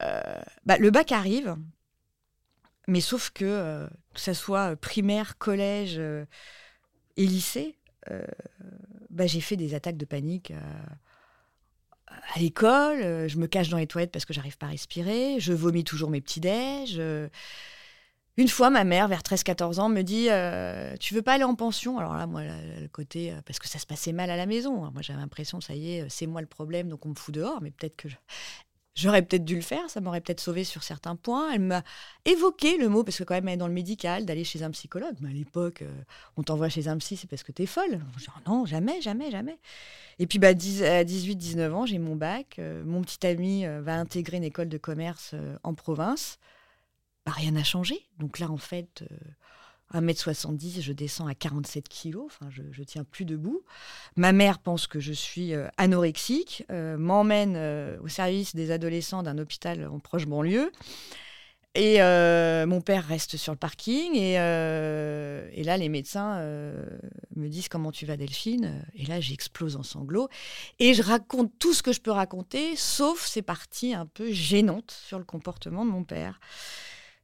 Bah, 0.00 0.78
le 0.78 0.90
bac 0.90 1.12
arrive, 1.12 1.56
mais 2.86 3.00
sauf 3.00 3.30
que, 3.30 3.88
que 4.14 4.20
ça 4.20 4.32
soit 4.32 4.76
primaire, 4.76 5.36
collège 5.38 5.98
et 5.98 7.26
lycée, 7.26 7.76
bah, 9.10 9.26
j'ai 9.26 9.40
fait 9.40 9.56
des 9.56 9.74
attaques 9.74 9.96
de 9.96 10.06
panique 10.06 10.52
à 12.34 12.38
l'école, 12.38 13.28
je 13.28 13.36
me 13.38 13.46
cache 13.46 13.68
dans 13.68 13.78
les 13.78 13.86
toilettes 13.86 14.12
parce 14.12 14.24
que 14.24 14.32
j'arrive 14.32 14.58
pas 14.58 14.66
à 14.66 14.70
respirer, 14.70 15.36
je 15.40 15.52
vomis 15.52 15.84
toujours 15.84 16.10
mes 16.10 16.20
petits 16.20 16.40
déj. 16.40 17.00
Une 18.36 18.46
fois, 18.46 18.70
ma 18.70 18.84
mère, 18.84 19.08
vers 19.08 19.22
13-14 19.22 19.80
ans, 19.80 19.88
me 19.88 20.02
dit 20.02 20.28
Tu 21.00 21.14
veux 21.14 21.22
pas 21.22 21.34
aller 21.34 21.44
en 21.44 21.54
pension? 21.54 21.98
Alors 21.98 22.14
là, 22.14 22.26
moi, 22.26 22.42
le 22.44 22.86
côté. 22.88 23.34
parce 23.46 23.58
que 23.58 23.66
ça 23.66 23.78
se 23.78 23.86
passait 23.86 24.12
mal 24.12 24.30
à 24.30 24.36
la 24.36 24.46
maison. 24.46 24.84
Hein. 24.84 24.90
Moi, 24.92 25.02
j'avais 25.02 25.18
l'impression, 25.18 25.60
ça 25.60 25.74
y 25.74 25.96
est, 25.96 26.08
c'est 26.08 26.26
moi 26.26 26.40
le 26.40 26.46
problème, 26.46 26.88
donc 26.88 27.04
on 27.04 27.08
me 27.10 27.14
fout 27.14 27.34
dehors. 27.34 27.60
Mais 27.62 27.72
peut-être 27.72 27.96
que 27.96 28.08
J'aurais 28.98 29.22
peut-être 29.22 29.44
dû 29.44 29.54
le 29.54 29.60
faire, 29.60 29.88
ça 29.88 30.00
m'aurait 30.00 30.20
peut-être 30.20 30.40
sauvé 30.40 30.64
sur 30.64 30.82
certains 30.82 31.14
points. 31.14 31.52
Elle 31.52 31.60
m'a 31.60 31.84
évoqué 32.24 32.76
le 32.78 32.88
mot, 32.88 33.04
parce 33.04 33.16
que 33.16 33.22
quand 33.22 33.34
même, 33.34 33.46
elle 33.46 33.54
est 33.54 33.58
dans 33.58 33.68
le 33.68 33.72
médical, 33.72 34.26
d'aller 34.26 34.42
chez 34.42 34.64
un 34.64 34.72
psychologue. 34.72 35.14
Mais 35.20 35.30
à 35.30 35.32
l'époque, 35.32 35.82
euh, 35.82 36.02
on 36.36 36.42
t'envoie 36.42 36.68
chez 36.68 36.88
un 36.88 36.98
psy, 36.98 37.16
c'est 37.16 37.30
parce 37.30 37.44
que 37.44 37.52
t'es 37.52 37.66
folle. 37.66 38.00
Oh 38.02 38.40
non, 38.48 38.66
jamais, 38.66 39.00
jamais, 39.00 39.30
jamais. 39.30 39.56
Et 40.18 40.26
puis, 40.26 40.40
bah, 40.40 40.48
à 40.48 40.52
18-19 40.52 41.70
ans, 41.70 41.86
j'ai 41.86 41.98
mon 41.98 42.16
bac. 42.16 42.56
Euh, 42.58 42.82
mon 42.84 43.00
petit 43.02 43.24
ami 43.24 43.64
euh, 43.64 43.80
va 43.80 43.94
intégrer 43.94 44.38
une 44.38 44.42
école 44.42 44.68
de 44.68 44.78
commerce 44.78 45.36
en 45.62 45.74
province. 45.74 46.40
Bah, 47.24 47.30
rien 47.36 47.52
n'a 47.52 47.62
changé. 47.62 48.04
Donc 48.18 48.40
là, 48.40 48.50
en 48.50 48.56
fait, 48.56 49.04
1m70, 49.94 50.82
je 50.82 50.92
descends 50.92 51.26
à 51.26 51.34
47 51.34 51.88
kilos, 51.88 52.26
enfin, 52.26 52.50
je, 52.50 52.62
je 52.70 52.82
tiens 52.82 53.04
plus 53.04 53.24
debout. 53.24 53.62
Ma 54.16 54.32
mère 54.32 54.58
pense 54.58 54.86
que 54.86 55.00
je 55.00 55.12
suis 55.12 55.54
euh, 55.54 55.68
anorexique, 55.76 56.64
euh, 56.70 56.98
m'emmène 56.98 57.54
euh, 57.56 57.98
au 58.02 58.08
service 58.08 58.54
des 58.54 58.70
adolescents 58.70 59.22
d'un 59.22 59.38
hôpital 59.38 59.86
en 59.86 59.98
proche 59.98 60.26
banlieue. 60.26 60.72
Et 61.74 61.98
mon 62.66 62.80
père 62.80 63.06
reste 63.06 63.36
sur 63.36 63.52
le 63.52 63.58
parking. 63.58 64.16
Et, 64.16 64.32
et 64.32 65.64
là, 65.64 65.76
les 65.76 65.88
médecins 65.88 66.40
me 67.36 67.48
disent 67.48 67.68
Comment 67.68 67.92
tu 67.92 68.04
vas, 68.04 68.16
Delphine? 68.16 68.84
Et 68.96 69.06
là, 69.06 69.20
j'explose 69.20 69.76
en 69.76 69.84
sanglots. 69.84 70.28
Et 70.80 70.92
je 70.92 71.02
raconte 71.02 71.52
tout 71.60 71.74
ce 71.74 71.84
que 71.84 71.92
je 71.92 72.00
peux 72.00 72.10
raconter, 72.10 72.74
sauf 72.74 73.24
ces 73.24 73.42
parties 73.42 73.94
un 73.94 74.06
peu 74.06 74.32
gênantes 74.32 74.90
sur 74.90 75.20
le 75.20 75.24
comportement 75.24 75.84
de 75.84 75.90
mon 75.90 76.02
père. 76.02 76.40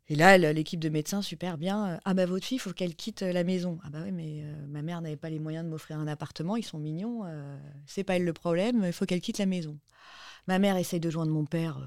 Et 0.08 0.16
là, 0.16 0.36
l'équipe 0.36 0.80
de 0.80 0.90
médecins, 0.90 1.22
super 1.22 1.56
bien. 1.56 1.94
Euh, 1.94 1.96
ah 2.04 2.12
bah 2.12 2.26
votre 2.26 2.44
fille, 2.44 2.56
il 2.56 2.60
faut 2.60 2.74
qu'elle 2.74 2.94
quitte 2.94 3.22
euh, 3.22 3.32
la 3.32 3.42
maison. 3.42 3.78
Ah 3.84 3.90
bah 3.90 4.00
oui, 4.04 4.12
mais 4.12 4.42
euh, 4.42 4.66
ma 4.68 4.82
mère 4.82 5.00
n'avait 5.00 5.16
pas 5.16 5.30
les 5.30 5.38
moyens 5.38 5.64
de 5.64 5.70
m'offrir 5.70 5.98
un 5.98 6.06
appartement. 6.06 6.56
Ils 6.56 6.62
sont 6.62 6.78
mignons. 6.78 7.22
c'est 7.86 8.04
pas 8.04 8.16
elle 8.16 8.24
le 8.24 8.32
problème. 8.34 8.82
Il 8.84 8.92
faut 8.92 9.06
qu'elle 9.06 9.22
quitte 9.22 9.38
la 9.38 9.46
maison. 9.46 9.78
Ma 10.46 10.58
mère 10.58 10.76
essaye 10.76 11.00
de 11.00 11.08
joindre 11.08 11.32
mon 11.32 11.46
père. 11.46 11.78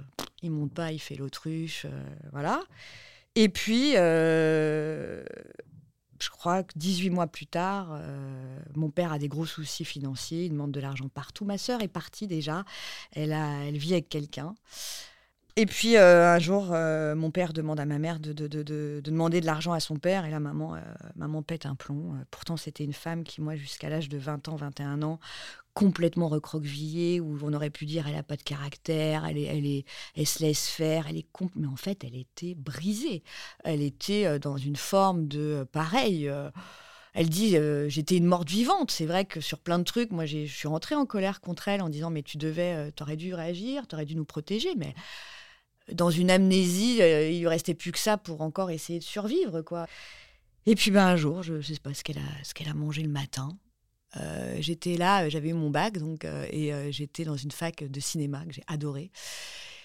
il 0.42 0.50
monte 0.50 0.74
pas, 0.74 0.92
il 0.92 1.00
fait 1.00 1.16
l'autruche. 1.16 1.86
voilà. 2.32 2.64
Et 3.36 3.50
puis, 3.50 3.92
je 3.92 5.24
crois 6.32 6.64
que 6.64 6.74
18 6.76 7.12
mois 7.12 7.28
plus 7.28 7.46
tard, 7.46 8.02
mon 8.76 8.90
père 8.90 9.12
a 9.12 9.20
des 9.20 9.28
gros 9.28 9.46
soucis 9.46 9.86
financiers. 9.86 10.46
Il 10.46 10.54
demande 10.54 10.72
de 10.72 10.80
l'argent 10.80 11.08
partout. 11.08 11.46
Ma 11.46 11.60
sœur 11.60 11.84
est 11.84 11.88
partie 11.88 12.26
déjà. 12.26 12.66
Elle, 13.12 13.34
a, 13.34 13.66
elle 13.66 13.78
vit 13.78 13.94
avec 13.94 14.10
quelqu'un. 14.10 14.56
Et 15.60 15.66
puis 15.66 15.98
euh, 15.98 16.36
un 16.36 16.38
jour, 16.38 16.68
euh, 16.72 17.16
mon 17.16 17.32
père 17.32 17.52
demande 17.52 17.80
à 17.80 17.86
ma 17.88 17.98
mère 17.98 18.20
de, 18.20 18.32
demander 19.02 19.42
de 19.42 19.48
l'argent 19.48 19.72
à 19.72 19.80
son 19.80 19.96
père. 19.96 20.24
Et 20.24 20.30
là, 20.30 20.40
maman, 20.40 20.76
euh, 20.76 20.80
maman 21.16 21.42
pète 21.42 21.66
un 21.66 21.74
plomb. 21.74 22.14
pourtant, 22.30 22.58
c'était 22.58 22.84
une 22.84 22.94
femme 22.94 23.24
qui, 23.24 23.42
moi, 23.42 23.56
jusqu'à 23.56 23.90
l'âge 23.90 24.08
de 24.08 24.20
20 24.20 24.50
ans, 24.50 24.56
21 24.56 25.02
ans, 25.02 25.20
complètement 25.74 26.28
recroquevillée, 26.28 27.20
où 27.20 27.40
on 27.42 27.54
aurait 27.54 27.72
pu 27.72 27.88
dire 27.88 28.06
elle 28.08 28.14
n'a 28.14 28.22
pas 28.22 28.36
de 28.36 28.44
caractère, 28.44 29.26
elle, 29.26 29.40
est, 29.40 29.46
elle, 29.46 29.66
est, 29.66 29.86
elle 30.16 30.28
se 30.28 30.44
laisse 30.44 30.68
faire. 30.68 31.08
Elle 31.10 31.18
est 31.18 31.28
mais 31.56 31.66
en 31.66 31.76
fait, 31.76 32.04
elle 32.04 32.16
était 32.16 32.54
brisée. 32.54 33.24
Elle 33.64 33.82
était 33.82 34.38
dans 34.38 34.58
une 34.58 34.76
forme 34.76 35.28
de 35.28 35.66
pareil 35.72 36.32
elle 37.14 37.30
dit 37.30 37.58
j'étais 37.88 38.18
une 38.18 38.26
morte 38.26 38.48
vivante. 38.48 38.92
C'est 38.92 39.08
vrai 39.08 39.26
que 39.26 39.42
sur 39.42 39.58
plein 39.58 39.80
de 39.80 39.84
trucs, 39.84 40.12
moi, 40.12 40.28
je 40.28 40.46
suis 40.46 40.68
rentrée 40.68 40.94
en 40.94 41.08
colère 41.08 41.42
contre 41.42 41.68
elle 41.68 41.82
en 41.82 41.90
disant 41.90 42.12
mais 42.12 42.22
tu 42.22 42.38
devais, 42.38 42.92
tu 42.96 43.02
aurais 43.02 43.18
dû 43.18 43.34
réagir, 43.34 43.88
tu 43.88 43.96
aurais 43.96 44.06
dû 44.06 44.16
nous 44.16 44.26
protéger. 44.26 44.76
Mais 44.76 44.94
dans 45.92 46.10
une 46.10 46.30
amnésie, 46.30 47.02
euh, 47.02 47.30
il 47.30 47.40
lui 47.40 47.48
restait 47.48 47.74
plus 47.74 47.92
que 47.92 48.00
ça 48.00 48.18
pour 48.18 48.42
encore 48.42 48.72
essayer 48.72 49.00
de 49.00 49.04
survivre, 49.04 49.62
quoi. 49.62 49.88
Et 50.66 50.76
puis 50.76 50.92
ben, 50.92 51.06
un 51.06 51.16
jour, 51.16 51.44
je 51.44 51.56
ne 51.56 51.62
sais 51.62 51.80
pas 51.80 51.94
ce 51.94 52.04
qu'elle 52.04 52.18
a, 52.18 52.44
ce 52.44 52.54
qu'elle 52.54 52.68
a 52.68 52.74
mangé 52.74 53.02
le 53.02 53.10
matin. 53.10 53.50
Euh, 54.18 54.58
j'étais 54.60 54.98
là, 54.98 55.30
j'avais 55.30 55.50
eu 55.50 55.54
mon 55.54 55.70
bac, 55.70 55.98
donc, 55.98 56.26
euh, 56.26 56.46
et 56.52 56.92
j'étais 56.92 57.24
dans 57.24 57.38
une 57.38 57.52
fac 57.52 57.84
de 57.84 58.00
cinéma 58.00 58.46
que 58.46 58.54
j'ai 58.54 58.64
adoré. 58.68 59.12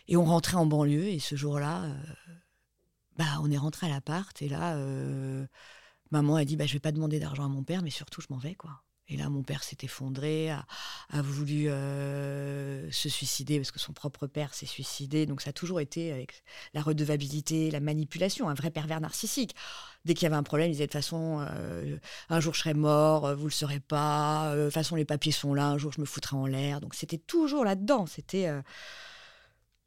Et 0.09 0.17
on 0.17 0.25
rentrait 0.25 0.57
en 0.57 0.67
banlieue, 0.67 1.09
et 1.09 1.21
ce 1.21 1.37
jour-là, 1.37 1.87
bah, 3.17 3.39
on 3.43 3.51
est 3.51 3.59
rentré 3.59 3.87
à 3.87 3.91
l'appart, 3.91 4.41
et 4.43 4.49
là, 4.49 4.77
maman 6.11 6.37
a 6.37 6.45
dit 6.45 6.57
bah, 6.57 6.67
Je 6.67 6.73
vais 6.73 6.81
pas 6.81 6.93
demander 6.93 7.21
d'argent 7.21 7.45
à 7.45 7.49
mon 7.49 7.63
père, 7.63 7.83
mais 7.83 7.91
surtout, 7.91 8.21
je 8.21 8.27
m'en 8.31 8.39
vais, 8.39 8.55
quoi. 8.55 8.83
Et 9.13 9.17
là, 9.19 9.29
mon 9.29 9.43
père 9.43 9.63
s'est 9.63 9.77
effondré, 9.83 10.51
a, 10.51 10.65
voulu 11.23 11.69
euh, 11.69 12.91
se 12.91 13.11
suicider 13.11 13.59
parce 13.59 13.71
que 13.71 13.79
son 13.79 13.93
propre 13.93 14.27
père 14.27 14.55
s'est 14.55 14.67
suicidé. 14.67 15.27
Donc 15.27 15.43
ça 15.43 15.51
a 15.51 15.53
toujours 15.53 15.81
été 15.81 16.13
avec 16.13 16.43
la 16.73 16.81
redevabilité, 16.81 17.71
la 17.71 17.81
manipulation, 17.81 18.49
un 18.49 18.55
vrai 18.55 18.71
pervers 18.71 19.01
narcissique. 19.01 19.55
Dès 20.07 20.15
qu'il 20.15 20.23
y 20.23 20.27
avait 20.27 20.37
un 20.37 20.43
problème, 20.43 20.69
il 20.69 20.73
disait 20.73 20.87
de 20.87 20.93
façon, 20.93 21.47
euh, 21.51 21.99
un 22.31 22.41
jour 22.41 22.55
je 22.55 22.61
serai 22.61 22.75
mort, 22.75 23.37
vous 23.37 23.45
le 23.45 23.51
saurez 23.51 23.81
pas, 23.81 24.53
euh, 24.53 24.57
de 24.57 24.65
toute 24.65 24.75
façon 24.75 24.97
les 24.97 25.05
papiers 25.05 25.31
sont 25.31 25.53
là, 25.53 25.67
un 25.67 25.79
jour 25.79 25.93
je 25.93 26.01
me 26.01 26.07
foutrai 26.07 26.37
en 26.37 26.47
l'air. 26.47 26.81
Donc 26.81 26.95
c'était 26.95 27.19
toujours 27.19 27.65
là-dedans. 27.65 28.07
C'était 28.07 28.49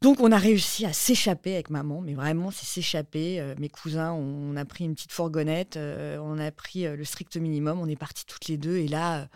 donc 0.02 0.20
on 0.20 0.30
a 0.30 0.36
réussi 0.36 0.84
à 0.84 0.92
s'échapper 0.92 1.54
avec 1.54 1.70
maman, 1.70 2.02
mais 2.02 2.14
vraiment 2.14 2.50
c'est 2.50 2.66
s'échapper. 2.66 3.40
Euh, 3.40 3.54
mes 3.58 3.70
cousins, 3.70 4.12
on, 4.12 4.54
a 4.56 4.64
pris 4.66 4.84
une 4.84 4.94
petite 4.94 5.12
fourgonnette, 5.12 5.76
euh, 5.76 6.18
on 6.22 6.38
a 6.38 6.50
pris 6.50 6.86
euh, 6.86 6.96
le 6.96 7.04
strict 7.04 7.36
minimum, 7.36 7.80
on 7.80 7.88
est 7.88 7.96
partis 7.96 8.26
toutes 8.26 8.46
les 8.46 8.58
deux 8.58 8.76
et 8.76 8.88
là, 8.88 9.26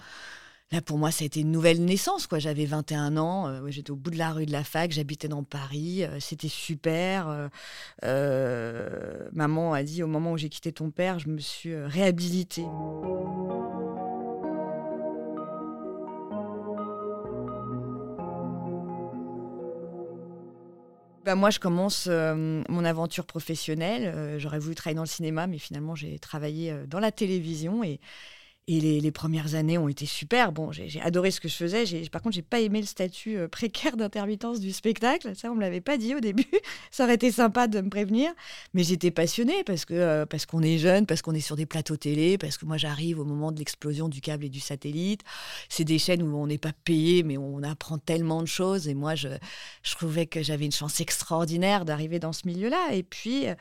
là 0.71 0.83
pour 0.83 0.99
moi 0.99 1.11
ça 1.11 1.25
a 1.25 1.27
été 1.27 1.41
une 1.41 1.51
nouvelle 1.51 1.83
naissance. 1.83 2.27
quoi. 2.27 2.39
J'avais 2.39 2.67
21 2.67 3.17
ans, 3.17 3.69
j'étais 3.71 3.91
au 3.91 3.97
bout 3.97 4.11
de 4.11 4.19
la 4.19 4.33
rue 4.33 4.45
de 4.45 4.53
la 4.53 4.63
fac, 4.63 4.93
j'habitais 4.93 5.29
dans 5.29 5.45
Paris, 5.45 6.05
c'était 6.21 6.49
super. 6.49 7.51
maman 8.03 9.73
a 9.73 9.83
dit 9.83 10.03
au 10.03 10.09
moment 10.09 10.33
où 10.33 10.37
j'ai 10.37 10.51
quitté 10.51 10.73
ton 10.73 10.91
père, 10.91 11.19
je 11.19 11.29
me 11.29 11.39
suis 11.39 11.75
réhabilitée. 11.75 12.67
Bah, 21.31 21.37
moi, 21.37 21.51
je 21.51 21.61
commence 21.61 22.09
euh, 22.11 22.65
mon 22.69 22.85
aventure 22.85 23.25
professionnelle. 23.25 24.13
Euh, 24.13 24.41
j'aurais 24.41 24.59
voulu 24.59 24.75
travailler 24.75 24.97
dans 24.97 25.05
le 25.05 25.07
cinéma, 25.07 25.47
mais 25.47 25.59
finalement, 25.59 25.95
j'ai 25.95 26.19
travaillé 26.19 26.73
euh, 26.73 26.87
dans 26.89 26.99
la 26.99 27.13
télévision 27.13 27.85
et, 27.85 28.01
et 28.67 29.01
les, 29.01 29.11
premières 29.11 29.57
années 29.57 29.79
ont 29.79 29.89
été 29.89 30.07
super. 30.07 30.53
Bon, 30.53 30.71
j'ai 30.71 31.01
adoré 31.01 31.33
ce 31.33 31.41
que 31.41 31.49
je 31.49 31.57
faisais. 31.57 31.85
Par 32.11 32.23
contre, 32.23 32.37
j'ai 32.37 32.43
pas 32.43 32.61
aimé 32.61 32.81
le 32.81 32.87
statut 32.87 33.37
euh, 33.37 33.49
précaire 33.49 33.97
d'intermittence 33.97 34.61
du 34.61 34.71
spectacle. 34.71 35.35
Ça, 35.35 35.51
on 35.51 35.57
me 35.57 35.61
l'avait 35.61 35.81
pas 35.81 35.99
dit 35.99 36.15
au 36.15 36.21
début. 36.21 36.47
Ça 36.93 37.05
aurait 37.05 37.15
été 37.15 37.33
sympa 37.33 37.67
de 37.67 37.81
me 37.81 37.91
prévenir. 37.91 38.31
Mais 38.73 38.85
j'étais 38.85 39.11
passionnée 39.11 39.65
parce 39.65 39.85
que 39.85 39.95
euh, 39.95 40.25
parce 40.25 40.47
qu'on 40.47 40.63
est 40.63 40.79
jeune, 40.79 41.07
parce 41.07 41.21
qu'on 41.21 41.35
est 41.35 41.41
sur 41.41 41.57
des 41.57 41.67
plateaux 41.67 41.97
télé, 41.97 42.39
parce 42.39 42.59
que 42.59 42.65
moi 42.65 42.77
j'arrive 42.77 43.19
au 43.19 43.25
moment 43.25 43.51
de 43.51 43.59
l'explosion 43.59 44.09
du 44.09 44.21
câble 44.21 44.45
et 44.45 44.49
du 44.49 44.61
satellite. 44.61 45.23
C'est 45.69 45.85
des 45.85 45.99
chaînes 45.99 46.23
où 46.23 46.37
on 46.37 46.47
n'est 46.47 46.59
pas 46.59 46.73
payé, 46.85 47.25
mais 47.25 47.39
on 47.39 47.65
apprend 47.65 47.99
tellement 47.99 48.41
de 48.41 48.49
choses. 48.49 48.87
Et 48.87 48.95
moi, 48.95 49.17
je, 49.17 49.29
je 49.83 49.95
trouvais 49.97 50.27
que 50.27 50.45
j'avais 50.45 50.67
une 50.67 50.73
chance 50.73 51.01
extraordinaire 51.01 51.85
d'arriver 51.85 52.21
dans 52.21 52.33
ce 52.33 52.47
milieu-là. 52.47 52.93
Et 52.93 53.03
puis, 53.03 53.49
euh, 53.49 53.55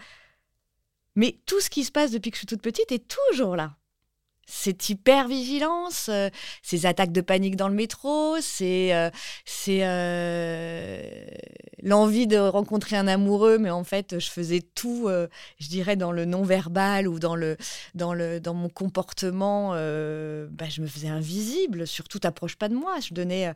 mais 1.15 1.39
tout 1.47 1.61
ce 1.61 1.71
qui 1.71 1.83
se 1.83 1.91
passe 1.91 2.11
depuis 2.11 2.29
que 2.29 2.35
je 2.35 2.41
suis 2.41 2.47
toute 2.47 2.61
petite 2.61 2.91
est 2.91 3.07
toujours 3.07 3.55
là 3.55 3.78
cette 4.49 4.89
hyper-vigilance, 4.89 6.09
euh, 6.09 6.29
ces 6.63 6.87
attaques 6.87 7.11
de 7.11 7.21
panique 7.21 7.55
dans 7.55 7.67
le 7.67 7.75
métro, 7.75 8.35
c'est 8.41 8.95
euh, 8.95 9.11
euh, 9.67 11.25
l'envie 11.83 12.25
de 12.25 12.37
rencontrer 12.37 12.97
un 12.97 13.07
amoureux, 13.07 13.59
mais 13.59 13.69
en 13.69 13.83
fait, 13.83 14.19
je 14.19 14.29
faisais 14.29 14.61
tout, 14.61 15.07
je 15.59 15.69
dirais, 15.69 15.95
dans 15.95 16.11
le 16.11 16.25
non-verbal 16.25 17.07
ou 17.07 17.19
dans, 17.19 17.35
le, 17.35 17.57
dans, 17.93 18.13
le, 18.13 18.39
dans 18.39 18.55
mon 18.55 18.69
comportement. 18.69 19.71
Bah, 19.71 20.65
je 20.69 20.81
me 20.81 20.87
faisais 20.87 21.09
invisible, 21.09 21.85
surtout, 21.85 22.19
t'approches 22.19 22.55
pas 22.55 22.69
de 22.69 22.75
moi. 22.75 22.99
Je 22.99 23.13
donnais 23.13 23.53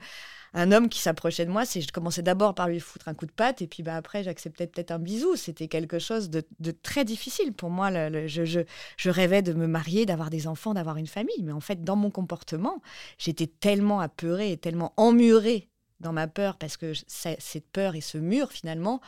un 0.53 0.71
homme 0.71 0.89
qui 0.89 0.99
s'approchait 0.99 1.45
de 1.45 1.51
moi, 1.51 1.65
c'est 1.65 1.81
je 1.81 1.91
commençais 1.91 2.21
d'abord 2.21 2.53
par 2.53 2.67
lui 2.67 2.79
foutre 2.79 3.07
un 3.07 3.13
coup 3.13 3.25
de 3.25 3.31
patte 3.31 3.61
et 3.61 3.67
puis 3.67 3.81
bah, 3.81 3.95
après 3.95 4.23
j'acceptais 4.23 4.67
peut-être 4.67 4.91
un 4.91 4.99
bisou. 4.99 5.35
C'était 5.35 5.67
quelque 5.67 5.99
chose 5.99 6.29
de, 6.29 6.43
très 6.83 7.05
difficile 7.05 7.53
pour 7.53 7.69
moi. 7.69 7.89
je, 7.91 9.09
rêvais 9.09 9.41
de 9.41 9.53
me 9.53 9.67
marier, 9.67 10.05
d'avoir 10.05 10.29
des 10.29 10.47
enfants, 10.47 10.73
d'avoir 10.73 10.97
une 10.97 11.07
famille. 11.07 11.41
Mais 11.43 11.51
en 11.51 11.59
fait, 11.59 11.83
dans 11.83 11.95
mon 11.95 12.11
comportement, 12.11 12.81
j'étais 13.17 13.47
tellement 13.47 13.99
apeurée 13.99 14.51
et 14.51 14.57
tellement 14.57 14.93
emmurée 14.97 15.69
dans 15.99 16.13
ma 16.13 16.27
peur 16.27 16.57
parce 16.57 16.77
que 16.77 16.93
cette 17.07 17.67
peur 17.71 17.95
et 17.95 18.01
ce 18.01 18.17
mur 18.17 18.51
finalement 18.51 19.01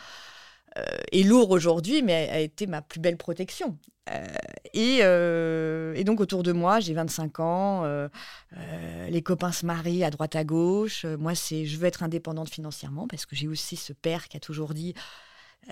est 1.11 1.23
lourd 1.23 1.51
aujourd'hui, 1.51 2.01
mais 2.01 2.29
a, 2.29 2.39
été 2.39 2.67
ma 2.67 2.81
plus 2.81 2.99
belle 2.99 3.17
protection. 3.17 3.77
Euh, 4.11 4.23
euh, 4.75 5.93
et, 5.95 6.03
donc 6.03 6.19
autour 6.19 6.43
de 6.43 6.51
moi, 6.51 6.79
j'ai 6.79 6.93
25 6.93 7.39
ans, 7.39 8.07
les 9.09 9.21
copains 9.21 9.51
se 9.51 9.65
marient 9.65 10.03
à 10.03 10.09
droite 10.09 10.35
à 10.35 10.43
gauche. 10.43 11.05
moi, 11.05 11.35
c'est 11.35 11.65
je 11.65 11.77
veux 11.77 11.85
être 11.85 12.03
indépendante 12.03 12.49
financièrement 12.49 13.07
parce 13.07 13.25
que 13.25 13.35
j'ai 13.35 13.47
aussi 13.47 13.75
ce 13.75 13.93
père 13.93 14.27
qui 14.27 14.37
a 14.37 14.39
toujours 14.39 14.73
dit 14.73 14.93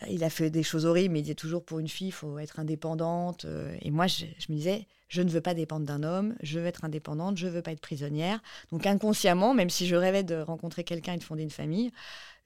il 0.10 0.24
a 0.24 0.32
fait 0.32 0.50
des 0.50 0.64
choses 0.64 0.88
horribles, 0.88 1.14
mais 1.14 1.20
il 1.20 1.24
dit 1.24 1.36
toujours 1.36 1.64
pour 1.64 1.78
une 1.78 1.88
fille, 1.88 2.08
il 2.08 2.14
faut 2.14 2.40
être 2.40 2.60
indépendante. 2.60 3.46
Et 3.82 3.92
moi, 3.92 4.08
je, 4.08 4.26
me 4.50 4.56
disais, 4.56 4.88
je 5.14 5.22
ne 5.22 5.30
veux 5.30 5.42
pas 5.42 5.54
dépendre 5.54 5.86
d'un 5.86 6.02
homme, 6.02 6.36
je 6.42 6.60
veux 6.60 6.66
être 6.66 6.86
indépendante, 6.86 7.38
je 7.38 7.48
veux 7.48 7.62
pas 7.62 7.72
être 7.72 7.82
prisonnière. 7.82 8.42
Donc 8.72 8.88
inconsciemment, 8.88 9.54
même 9.54 9.70
si 9.70 9.86
je 9.86 9.96
rêvais 9.96 10.24
de 10.24 10.34
rencontrer 10.34 10.84
quelqu'un 10.84 11.14
et 11.14 11.18
de 11.18 11.24
fonder 11.24 11.44
une 11.44 11.52
famille, 11.52 11.92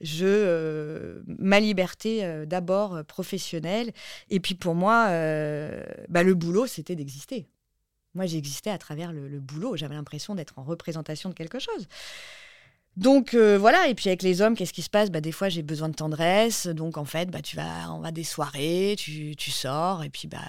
je 0.02 0.26
euh, 0.26 1.22
ma 1.26 1.60
liberté 1.60 2.26
euh, 2.26 2.44
d'abord 2.44 2.96
euh, 2.96 3.02
professionnelle 3.04 3.92
et 4.28 4.38
puis 4.38 4.54
pour 4.54 4.74
moi, 4.74 5.06
bah, 6.10 6.22
le 6.22 6.34
boulot 6.34 6.66
c'était 6.66 6.94
d'exister. 6.94 7.48
Moi 8.12 8.26
j'existais 8.26 8.70
à 8.70 8.76
travers 8.76 9.12
le 9.12 9.40
boulot, 9.40 9.74
j'avais 9.76 9.94
l'impression 9.94 10.34
d'être 10.34 10.58
en 10.58 10.62
représentation 10.62 11.30
de 11.30 11.34
quelque 11.34 11.58
chose. 11.58 11.88
Donc 12.98 13.34
euh, 13.34 13.56
voilà, 13.56 13.86
et 13.86 13.94
puis 13.94 14.08
avec 14.08 14.24
les 14.24 14.42
hommes, 14.42 14.56
qu'est-ce 14.56 14.72
qui 14.72 14.82
se 14.82 14.90
passe? 14.90 15.08
Bah, 15.12 15.20
Des 15.20 15.30
fois, 15.30 15.48
j'ai 15.48 15.62
besoin 15.62 15.88
de 15.88 15.94
tendresse. 15.94 16.66
Donc 16.66 16.98
en 16.98 17.04
fait, 17.04 17.30
bah, 17.30 17.40
tu 17.40 17.54
vas, 17.54 17.92
on 17.92 18.00
va 18.00 18.10
des 18.10 18.24
soirées, 18.24 18.96
tu, 18.98 19.36
tu 19.36 19.52
sors, 19.52 20.02
et 20.02 20.08
puis, 20.08 20.26
bah, 20.26 20.40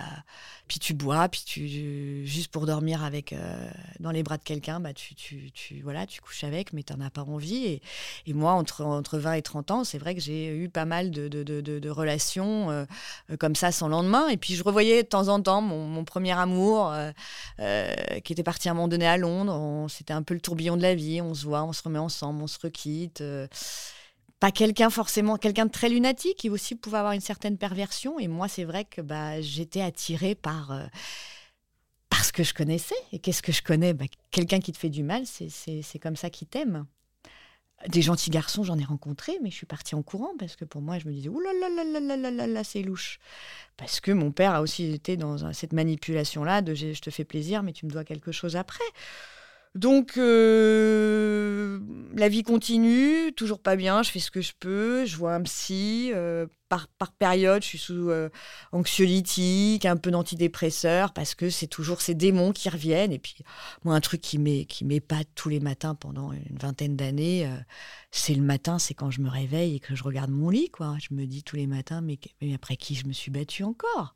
puis 0.67 0.79
tu 0.79 0.95
bois, 0.95 1.29
puis 1.29 1.43
tu, 1.45 2.25
juste 2.25 2.51
pour 2.51 2.65
dormir 2.65 3.03
avec, 3.03 3.33
euh, 3.33 3.69
dans 3.99 4.09
les 4.09 4.23
bras 4.23 4.37
de 4.37 4.43
quelqu'un, 4.43 4.79
bah, 4.79 4.93
tu, 4.93 5.13
tu, 5.13 5.51
tu, 5.51 5.81
voilà, 5.83 6.07
tu 6.07 6.21
couches 6.21 6.43
avec, 6.43 6.73
mais 6.73 6.81
tu 6.81 6.91
n'en 6.93 7.05
as 7.05 7.11
pas 7.11 7.21
envie. 7.21 7.65
Et, 7.65 7.81
et, 8.25 8.33
moi, 8.33 8.53
entre, 8.53 8.83
entre 8.83 9.19
20 9.19 9.33
et 9.33 9.41
30 9.43 9.69
ans, 9.69 9.83
c'est 9.83 9.99
vrai 9.99 10.15
que 10.15 10.21
j'ai 10.21 10.47
eu 10.47 10.69
pas 10.69 10.85
mal 10.85 11.11
de, 11.11 11.27
de, 11.27 11.43
de, 11.43 11.89
relations 11.89 12.71
euh, 12.71 12.85
comme 13.39 13.55
ça 13.55 13.71
sans 13.71 13.89
lendemain. 13.89 14.27
Et 14.27 14.37
puis 14.37 14.55
je 14.55 14.63
revoyais 14.63 15.03
de 15.03 15.07
temps 15.07 15.27
en 15.27 15.39
temps 15.39 15.61
mon, 15.61 15.85
mon 15.85 16.03
premier 16.03 16.31
amour 16.31 16.95
qui 17.57 18.33
était 18.33 18.43
parti 18.43 18.69
à 18.69 18.71
un 18.71 18.75
moment 18.75 18.87
donné 18.87 19.07
à 19.07 19.17
Londres. 19.17 19.87
C'était 19.89 20.13
un 20.13 20.23
peu 20.23 20.33
le 20.33 20.41
tourbillon 20.41 20.77
de 20.77 20.81
la 20.81 20.95
vie. 20.95 21.21
On 21.21 21.35
se 21.35 21.45
voit, 21.45 21.63
on 21.63 21.73
se 21.73 21.83
remet 21.83 21.99
ensemble 21.99 22.38
on 22.41 22.47
se 22.47 22.59
requitte. 22.59 23.21
Euh, 23.21 23.47
pas 24.39 24.51
quelqu'un 24.51 24.89
forcément, 24.89 25.37
quelqu'un 25.37 25.65
de 25.65 25.71
très 25.71 25.89
lunatique, 25.89 26.37
qui 26.37 26.49
aussi 26.49 26.75
pouvait 26.75 26.97
avoir 26.97 27.13
une 27.13 27.21
certaine 27.21 27.57
perversion. 27.57 28.19
Et 28.19 28.27
moi, 28.27 28.47
c'est 28.47 28.63
vrai 28.63 28.85
que 28.85 29.01
bah, 29.01 29.41
j'étais 29.41 29.81
attirée 29.81 30.35
par, 30.35 30.71
euh, 30.71 30.85
ce 32.23 32.31
que 32.31 32.43
je 32.43 32.53
connaissais. 32.53 32.95
Et 33.11 33.19
qu'est-ce 33.19 33.41
que 33.41 33.51
je 33.51 33.61
connais? 33.61 33.93
Bah, 33.93 34.05
Quelqu'un 34.31 34.59
qui 34.59 34.71
te 34.71 34.77
fait 34.77 34.89
du 34.89 35.03
mal, 35.03 35.23
c'est 35.25 35.99
comme 35.99 36.15
ça 36.15 36.29
qu'il 36.29 36.47
t'aime. 36.47 36.85
Des 37.87 38.01
gentils 38.01 38.29
garçons, 38.29 38.63
j'en 38.63 38.77
ai 38.77 38.83
rencontré, 38.83 39.37
mais 39.41 39.49
je 39.49 39.55
suis 39.55 39.65
partie 39.65 39.95
en 39.95 40.03
courant 40.03 40.33
parce 40.37 40.57
que 40.57 40.65
pour 40.65 40.81
moi, 40.81 40.99
je 40.99 41.07
me 41.07 41.13
disais, 41.13 41.29
ouh 41.29 41.39
là 41.39 41.51
là 41.53 41.69
là 41.69 41.99
là 41.99 42.17
là 42.17 42.31
là 42.31 42.47
là, 42.47 42.63
c'est 42.65 42.81
louche. 42.81 43.19
Parce 43.77 44.01
que 44.01 44.11
mon 44.11 44.31
père 44.31 44.53
a 44.53 44.61
aussi 44.61 44.91
été 44.91 45.15
dans 45.15 45.53
cette 45.53 45.71
manipulation-là 45.71 46.61
de 46.61 46.75
je 46.75 46.99
te 46.99 47.09
fais 47.09 47.23
plaisir, 47.23 47.63
mais 47.63 47.71
tu 47.71 47.85
me 47.85 47.91
dois 47.91 48.03
quelque 48.03 48.33
chose 48.33 48.57
après. 48.57 48.83
Donc, 49.75 50.17
euh, 50.17 51.79
la 52.15 52.27
vie 52.27 52.41
continue, 52.41 53.31
toujours 53.33 53.61
pas 53.61 53.75
bien, 53.75 54.01
je 54.01 54.09
fais 54.09 54.19
ce 54.19 54.31
que 54.31 54.41
je 54.41 54.53
peux, 54.59 55.05
je 55.05 55.15
vois 55.15 55.35
un 55.35 55.43
psy, 55.43 56.09
euh, 56.13 56.47
par, 56.69 56.87
période, 57.19 57.61
je 57.61 57.67
suis 57.67 57.77
sous 57.77 58.09
euh, 58.09 58.29
anxiolytique, 58.71 59.85
un 59.85 59.95
peu 59.95 60.09
d'antidépresseur, 60.09 61.13
parce 61.13 61.35
que 61.35 61.51
c'est 61.51 61.67
toujours 61.67 62.01
ces 62.01 62.15
démons 62.15 62.51
qui 62.51 62.67
reviennent. 62.69 63.13
Et 63.13 63.19
puis, 63.19 63.35
moi, 63.83 63.93
un 63.93 64.01
truc 64.01 64.21
qui 64.21 64.39
m'épate 64.39 65.27
tous 65.35 65.49
les 65.49 65.59
matins 65.59 65.93
pendant 65.93 66.31
une 66.31 66.57
vingtaine 66.57 66.95
d'années, 66.95 67.47
c'est 68.11 68.33
le 68.33 68.41
matin, 68.41 68.79
c'est 68.79 68.95
quand 68.95 69.11
je 69.11 69.21
me 69.21 69.29
réveille 69.29 69.75
et 69.75 69.79
que 69.79 69.95
je 69.95 70.03
regarde 70.03 70.31
mon 70.31 70.49
lit, 70.49 70.69
quoi. 70.69 70.97
Je 70.99 71.13
me 71.13 71.25
dis 71.25 71.43
tous 71.43 71.55
les 71.55 71.67
matins, 71.67 72.01
mais, 72.01 72.17
mais 72.41 72.53
après 72.55 72.75
qui 72.75 72.95
je 72.95 73.05
me 73.05 73.13
suis 73.13 73.31
battue 73.31 73.63
encore? 73.63 74.15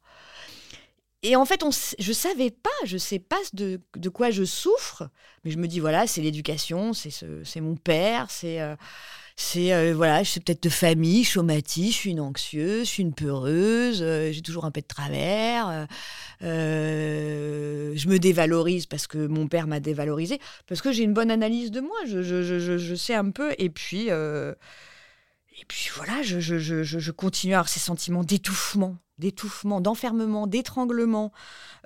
Et 1.24 1.38
en 1.38 1.46
fait, 1.46 1.64
on, 1.64 1.70
je 1.72 2.14
savais 2.14 2.52
pas, 2.52 2.70
je 2.86 2.98
sais 2.98 3.20
pas 3.20 3.40
de, 3.54 3.80
quoi 4.10 4.30
je 4.30 4.44
souffre, 4.44 5.10
mais 5.44 5.52
je 5.52 5.58
me 5.58 5.68
dis 5.68 5.80
voilà, 5.80 6.06
c'est 6.06 6.20
l'éducation, 6.22 6.92
c'est 6.92 7.12
c'est 7.46 7.62
mon 7.62 7.78
père, 7.78 8.30
c'est 8.30 8.60
euh, 8.60 8.76
c'est 9.38 9.74
euh, 9.74 9.94
voilà, 9.96 10.20
peut-être 10.20 10.64
de 10.64 10.70
famille, 10.70 11.24
je 11.24 11.40
je 11.40 11.92
suis 11.92 12.12
une 12.12 12.20
anxieuse, 12.20 12.88
je 12.88 12.92
suis 12.92 13.04
une 13.04 13.14
peureuse, 13.14 14.02
euh, 14.02 14.34
j'ai 14.34 14.42
toujours 14.42 14.66
un 14.66 14.72
peu 14.72 14.82
de 14.82 14.88
travers, 14.88 15.88
je 16.42 18.08
me 18.08 18.18
dévalorise 18.18 18.86
parce 18.86 19.08
que 19.08 19.26
mon 19.26 19.48
père 19.48 19.66
m'a 19.66 19.80
dévalorisé, 19.80 20.40
parce 20.68 20.82
que 20.82 20.92
j'ai 20.92 21.04
une 21.04 21.14
bonne 21.14 21.32
analyse 21.32 21.72
de 21.72 21.80
moi, 21.80 21.98
je, 22.06 22.22
je, 22.22 22.44
je 22.78 22.96
sais 22.96 23.16
un 23.16 23.32
peu, 23.32 23.56
et 23.58 23.70
puis 23.70 24.10
et 25.60 25.66
puis 25.66 25.90
voilà, 25.96 26.22
je, 26.24 26.40
je, 26.40 26.58
je, 26.58 26.84
je 26.84 27.12
continue 27.12 27.54
à 27.54 27.58
avoir 27.58 27.70
ces 27.70 27.80
sentiments 27.80 28.24
d'étouffement, 28.24 28.98
d'étouffement, 29.20 29.82
d'enfermement, 29.82 30.48
d'étranglement, 30.48 31.32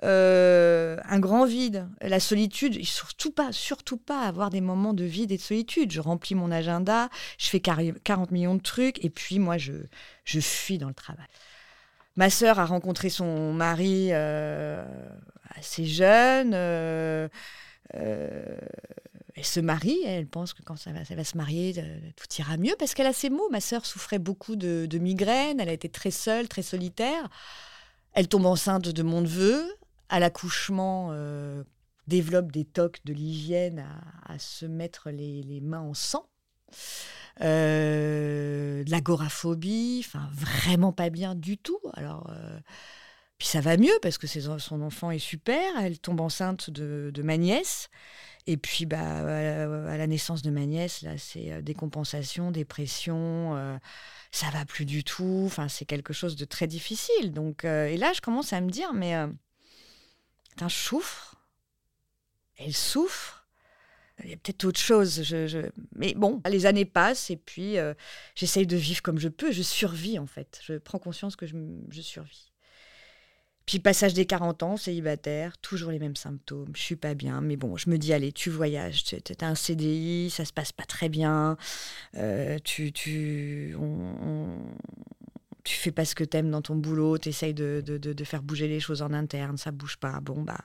euh, 0.04 0.96
un 1.04 1.18
grand 1.18 1.44
vide, 1.44 1.88
la 2.00 2.20
solitude, 2.20 2.82
surtout 2.84 3.30
pas, 3.30 3.52
surtout 3.52 3.98
pas 3.98 4.22
avoir 4.22 4.50
des 4.50 4.60
moments 4.60 4.94
de 4.94 5.04
vide 5.04 5.32
et 5.32 5.36
de 5.36 5.42
solitude. 5.42 5.92
Je 5.92 6.00
remplis 6.00 6.34
mon 6.34 6.50
agenda, 6.50 7.10
je 7.38 7.48
fais 7.48 7.60
40 7.60 8.30
millions 8.30 8.54
de 8.54 8.62
trucs, 8.62 9.04
et 9.04 9.10
puis 9.10 9.38
moi, 9.38 9.58
je, 9.58 9.72
je 10.24 10.40
fuis 10.40 10.78
dans 10.78 10.88
le 10.88 10.94
travail. 10.94 11.26
Ma 12.16 12.30
sœur 12.30 12.58
a 12.58 12.64
rencontré 12.64 13.10
son 13.10 13.52
mari 13.52 14.08
euh, 14.10 14.84
assez 15.56 15.84
jeune. 15.84 16.52
Euh, 16.54 17.28
elle 19.38 19.44
se 19.44 19.60
marie, 19.60 20.00
elle 20.04 20.26
pense 20.26 20.52
que 20.52 20.62
quand 20.62 20.76
ça 20.76 20.90
va, 20.90 21.04
se 21.24 21.36
marier, 21.36 21.72
euh, 21.78 21.98
tout 22.16 22.26
ira 22.38 22.56
mieux, 22.56 22.74
parce 22.76 22.94
qu'elle 22.94 23.06
a 23.06 23.12
ses 23.12 23.30
mots. 23.30 23.48
Ma 23.50 23.60
sœur 23.60 23.86
souffrait 23.86 24.18
beaucoup 24.18 24.56
de, 24.56 24.98
migraines, 24.98 25.60
elle 25.60 25.68
a 25.68 25.72
été 25.72 25.88
très 25.88 26.10
seule, 26.10 26.48
très 26.48 26.62
solitaire. 26.62 27.28
Elle 28.14 28.26
tombe 28.26 28.46
enceinte 28.46 28.88
de 28.88 29.02
mon 29.04 29.20
neveu. 29.20 29.64
À 30.08 30.18
l'accouchement, 30.18 31.10
euh, 31.12 31.62
développe 32.08 32.50
des 32.50 32.64
tocs 32.64 32.98
de 33.04 33.12
l'hygiène 33.12 33.86
à, 34.24 34.38
se 34.40 34.66
mettre 34.66 35.10
les, 35.10 35.60
mains 35.62 35.82
en 35.82 35.94
sang. 35.94 36.28
Euh, 37.40 38.82
de 38.82 38.90
l'agoraphobie, 38.90 40.04
enfin 40.04 40.28
vraiment 40.32 40.92
pas 40.92 41.10
bien 41.10 41.36
du 41.36 41.58
tout. 41.58 41.78
Alors, 41.94 42.28
puis 43.38 43.46
ça 43.46 43.60
va 43.60 43.76
mieux 43.76 43.96
parce 44.02 44.18
que 44.18 44.26
son 44.26 44.82
enfant 44.82 45.12
est 45.12 45.20
super. 45.20 45.62
Elle 45.80 46.00
tombe 46.00 46.20
enceinte 46.20 46.70
de, 46.70 47.22
ma 47.22 47.36
nièce. 47.36 47.88
Et 48.48 48.56
puis, 48.56 48.84
bah, 48.84 48.98
à 48.98 49.96
la 49.96 50.06
naissance 50.06 50.42
de 50.42 50.50
ma 50.50 50.66
nièce, 50.66 51.02
là, 51.02 51.18
c'est 51.18 51.52
euh, 51.52 51.60
décompensation, 51.60 52.50
dépression, 52.50 53.56
euh, 53.56 53.76
ça 54.32 54.48
va 54.50 54.64
plus 54.64 54.86
du 54.86 55.04
tout. 55.04 55.44
Enfin, 55.46 55.68
c'est 55.68 55.84
quelque 55.84 56.12
chose 56.12 56.34
de 56.34 56.44
très 56.44 56.66
difficile. 56.66 57.32
Donc, 57.32 57.64
euh, 57.64 57.86
et 57.86 57.96
là, 57.96 58.12
je 58.12 58.20
commence 58.20 58.52
à 58.52 58.60
me 58.60 58.70
dire, 58.70 58.92
mais 58.92 59.14
euh, 59.14 59.28
je 60.60 60.68
souffre. 60.68 61.36
Elle 62.56 62.74
souffre. 62.74 63.46
Il 64.24 64.30
y 64.30 64.32
a 64.32 64.36
peut-être 64.36 64.64
autre 64.64 64.80
chose. 64.80 65.22
Mais 65.94 66.14
bon, 66.14 66.42
les 66.50 66.66
années 66.66 66.84
passent 66.84 67.30
et 67.30 67.36
puis 67.36 67.76
j'essaye 68.34 68.66
de 68.66 68.76
vivre 68.76 69.00
comme 69.00 69.20
je 69.20 69.28
peux. 69.28 69.52
Je 69.52 69.62
survis, 69.62 70.18
en 70.18 70.26
fait. 70.26 70.60
Je 70.64 70.74
prends 70.74 70.98
conscience 70.98 71.36
que 71.36 71.46
je, 71.46 71.54
je 71.90 72.00
survis. 72.00 72.50
Puis 73.68 73.80
passage 73.80 74.14
des 74.14 74.24
40 74.24 74.62
ans, 74.62 74.76
célibataire, 74.78 75.58
toujours 75.58 75.90
les 75.90 75.98
mêmes 75.98 76.16
symptômes, 76.16 76.70
je 76.74 76.80
suis 76.80 76.96
pas 76.96 77.12
bien, 77.12 77.42
mais 77.42 77.56
bon, 77.56 77.76
je 77.76 77.90
me 77.90 77.98
dis, 77.98 78.14
allez, 78.14 78.32
tu 78.32 78.48
voyages, 78.48 79.04
tu 79.04 79.16
as 79.42 79.46
un 79.46 79.54
CDI, 79.54 80.30
ça 80.30 80.46
se 80.46 80.54
passe 80.54 80.72
pas 80.72 80.86
très 80.86 81.10
bien, 81.10 81.58
euh, 82.16 82.58
tu, 82.64 82.92
tu, 82.92 83.76
fais 85.66 85.90
pas 85.90 86.06
ce 86.06 86.14
que 86.14 86.24
tu 86.24 86.38
aimes 86.38 86.50
dans 86.50 86.62
ton 86.62 86.76
boulot, 86.76 87.18
tu 87.18 87.28
essayes 87.28 87.52
de, 87.52 88.24
faire 88.24 88.42
bouger 88.42 88.68
les 88.68 88.80
choses 88.80 89.02
en 89.02 89.12
interne, 89.12 89.58
ça 89.58 89.70
bouge 89.70 89.98
pas, 89.98 90.18
bon, 90.20 90.40
bah... 90.40 90.64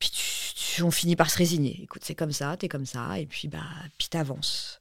Puis 0.00 0.10
tu, 0.10 0.82
on 0.82 0.90
finit 0.90 1.14
par 1.14 1.30
se 1.30 1.38
résigner, 1.38 1.84
écoute, 1.84 2.02
c'est 2.04 2.16
comme 2.16 2.32
ça, 2.32 2.56
tu 2.56 2.66
es 2.66 2.68
comme 2.68 2.84
ça, 2.84 3.16
et 3.20 3.26
puis, 3.26 3.46
bah, 3.46 3.62
puis 3.96 4.08
t'avances. 4.08 4.80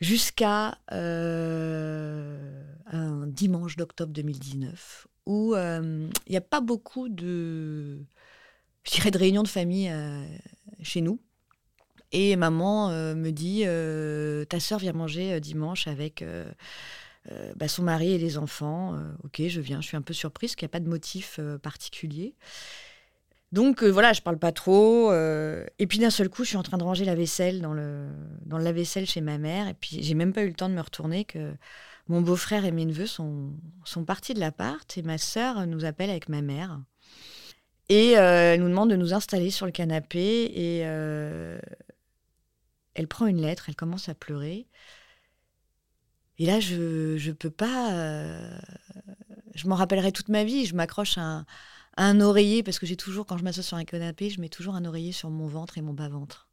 Jusqu'à 0.00 0.78
euh, 0.92 2.62
un 2.86 3.26
dimanche 3.26 3.74
d'octobre 3.74 4.12
2019 4.12 5.08
où 5.26 5.54
euh, 5.54 6.08
il 6.26 6.30
n'y 6.30 6.36
a 6.36 6.42
pas 6.42 6.60
beaucoup 6.60 7.08
de, 7.08 7.98
je 8.84 8.90
dirais, 8.92 9.10
de 9.10 9.18
réunions 9.18 9.42
de 9.42 9.48
famille 9.48 9.88
euh, 9.90 10.24
chez 10.82 11.00
nous. 11.00 11.20
Et 12.12 12.34
maman 12.36 12.90
euh, 12.90 13.14
me 13.14 13.30
dit, 13.30 13.64
ta 14.48 14.60
sœur 14.60 14.78
vient 14.78 14.92
manger 14.92 15.40
dimanche 15.40 15.86
avec 15.86 16.24
bah, 17.54 17.68
son 17.68 17.84
mari 17.84 18.12
et 18.12 18.18
les 18.18 18.38
enfants. 18.38 18.98
ok, 19.22 19.42
je 19.46 19.60
viens. 19.60 19.80
Je 19.80 19.86
suis 19.86 19.96
un 19.96 20.02
peu 20.02 20.14
surprise 20.14 20.56
qu'il 20.56 20.66
n'y 20.66 20.70
a 20.70 20.72
pas 20.72 20.80
de 20.80 20.88
motif 20.88 21.38
particulier. 21.62 22.34
Donc 23.52 23.82
voilà, 23.84 24.12
je 24.12 24.22
parle 24.22 24.38
pas 24.38 24.52
trop. 24.52 25.12
et 25.12 25.86
puis 25.86 25.98
d'un 25.98 26.10
seul 26.10 26.28
coup, 26.28 26.42
je 26.42 26.48
suis 26.48 26.56
en 26.56 26.64
train 26.64 26.78
de 26.78 26.82
ranger 26.82 27.04
la 27.04 27.14
vaisselle 27.14 27.60
dans 27.60 27.74
le, 27.74 28.08
dans 28.46 28.58
le 28.58 28.64
lave-vaisselle 28.64 29.06
chez 29.06 29.20
ma 29.20 29.38
mère. 29.38 29.68
Et 29.68 29.74
puis 29.74 30.02
j'ai 30.02 30.14
même 30.14 30.32
pas 30.32 30.42
eu 30.42 30.48
le 30.48 30.54
temps 30.54 30.68
de 30.68 30.74
me 30.74 30.80
retourner 30.80 31.24
que 31.24 31.54
mon 32.10 32.22
beau-frère 32.22 32.64
et 32.64 32.72
mes 32.72 32.84
neveux 32.84 33.06
sont, 33.06 33.54
partis 34.04 34.34
de 34.34 34.40
l'appart 34.40 34.98
et 34.98 35.02
ma 35.02 35.16
sœur 35.16 35.64
nous 35.68 35.84
appelle 35.84 36.10
avec 36.10 36.28
ma 36.28 36.42
mère. 36.42 36.80
Et 37.88 38.18
euh, 38.18 38.54
elle 38.54 38.60
nous 38.60 38.68
demande 38.68 38.90
de 38.90 38.96
nous 38.96 39.14
installer 39.14 39.52
sur 39.52 39.64
le 39.64 39.70
canapé 39.70 40.18
et 40.18 40.80
euh, 40.86 41.60
elle 42.94 43.06
prend 43.06 43.26
une 43.26 43.40
lettre, 43.40 43.66
elle 43.68 43.76
commence 43.76 44.08
à 44.08 44.14
pleurer. 44.14 44.66
Et 46.38 46.46
là, 46.46 46.58
je 46.58 47.14
ne 47.14 47.32
peux 47.32 47.50
pas. 47.50 47.92
Euh, 47.92 48.58
je 49.54 49.68
m'en 49.68 49.76
rappellerai 49.76 50.10
toute 50.10 50.30
ma 50.30 50.42
vie. 50.42 50.66
Je 50.66 50.74
m'accroche 50.74 51.16
à, 51.16 51.44
un 51.96 52.20
oreiller 52.20 52.64
parce 52.64 52.80
que 52.80 52.86
j'ai 52.86 52.96
toujours, 52.96 53.24
quand 53.24 53.38
je 53.38 53.44
m'assois 53.44 53.62
sur 53.62 53.76
un 53.76 53.84
canapé, 53.84 54.30
je 54.30 54.40
mets 54.40 54.48
toujours 54.48 54.74
un 54.74 54.84
oreiller 54.84 55.12
sur 55.12 55.30
mon 55.30 55.46
ventre 55.46 55.78
et 55.78 55.82
mon 55.82 55.92
bas-ventre. 55.92 56.48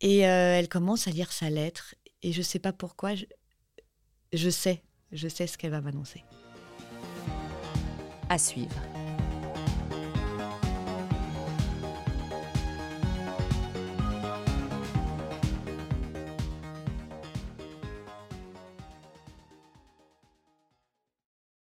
Et 0.00 0.20
elle 0.20 0.68
commence 0.68 1.08
à 1.08 1.10
lire 1.10 1.30
sa 1.30 1.50
lettre. 1.50 1.94
Et 2.22 2.32
je 2.32 2.38
ne 2.38 2.44
sais 2.44 2.58
pas 2.58 2.72
pourquoi, 2.72 3.14
je 4.32 4.50
sais, 4.50 4.82
je 5.12 5.28
sais 5.28 5.46
ce 5.46 5.58
qu'elle 5.58 5.72
va 5.72 5.80
m'annoncer. 5.80 6.24
À 8.28 8.38
suivre. 8.38 8.76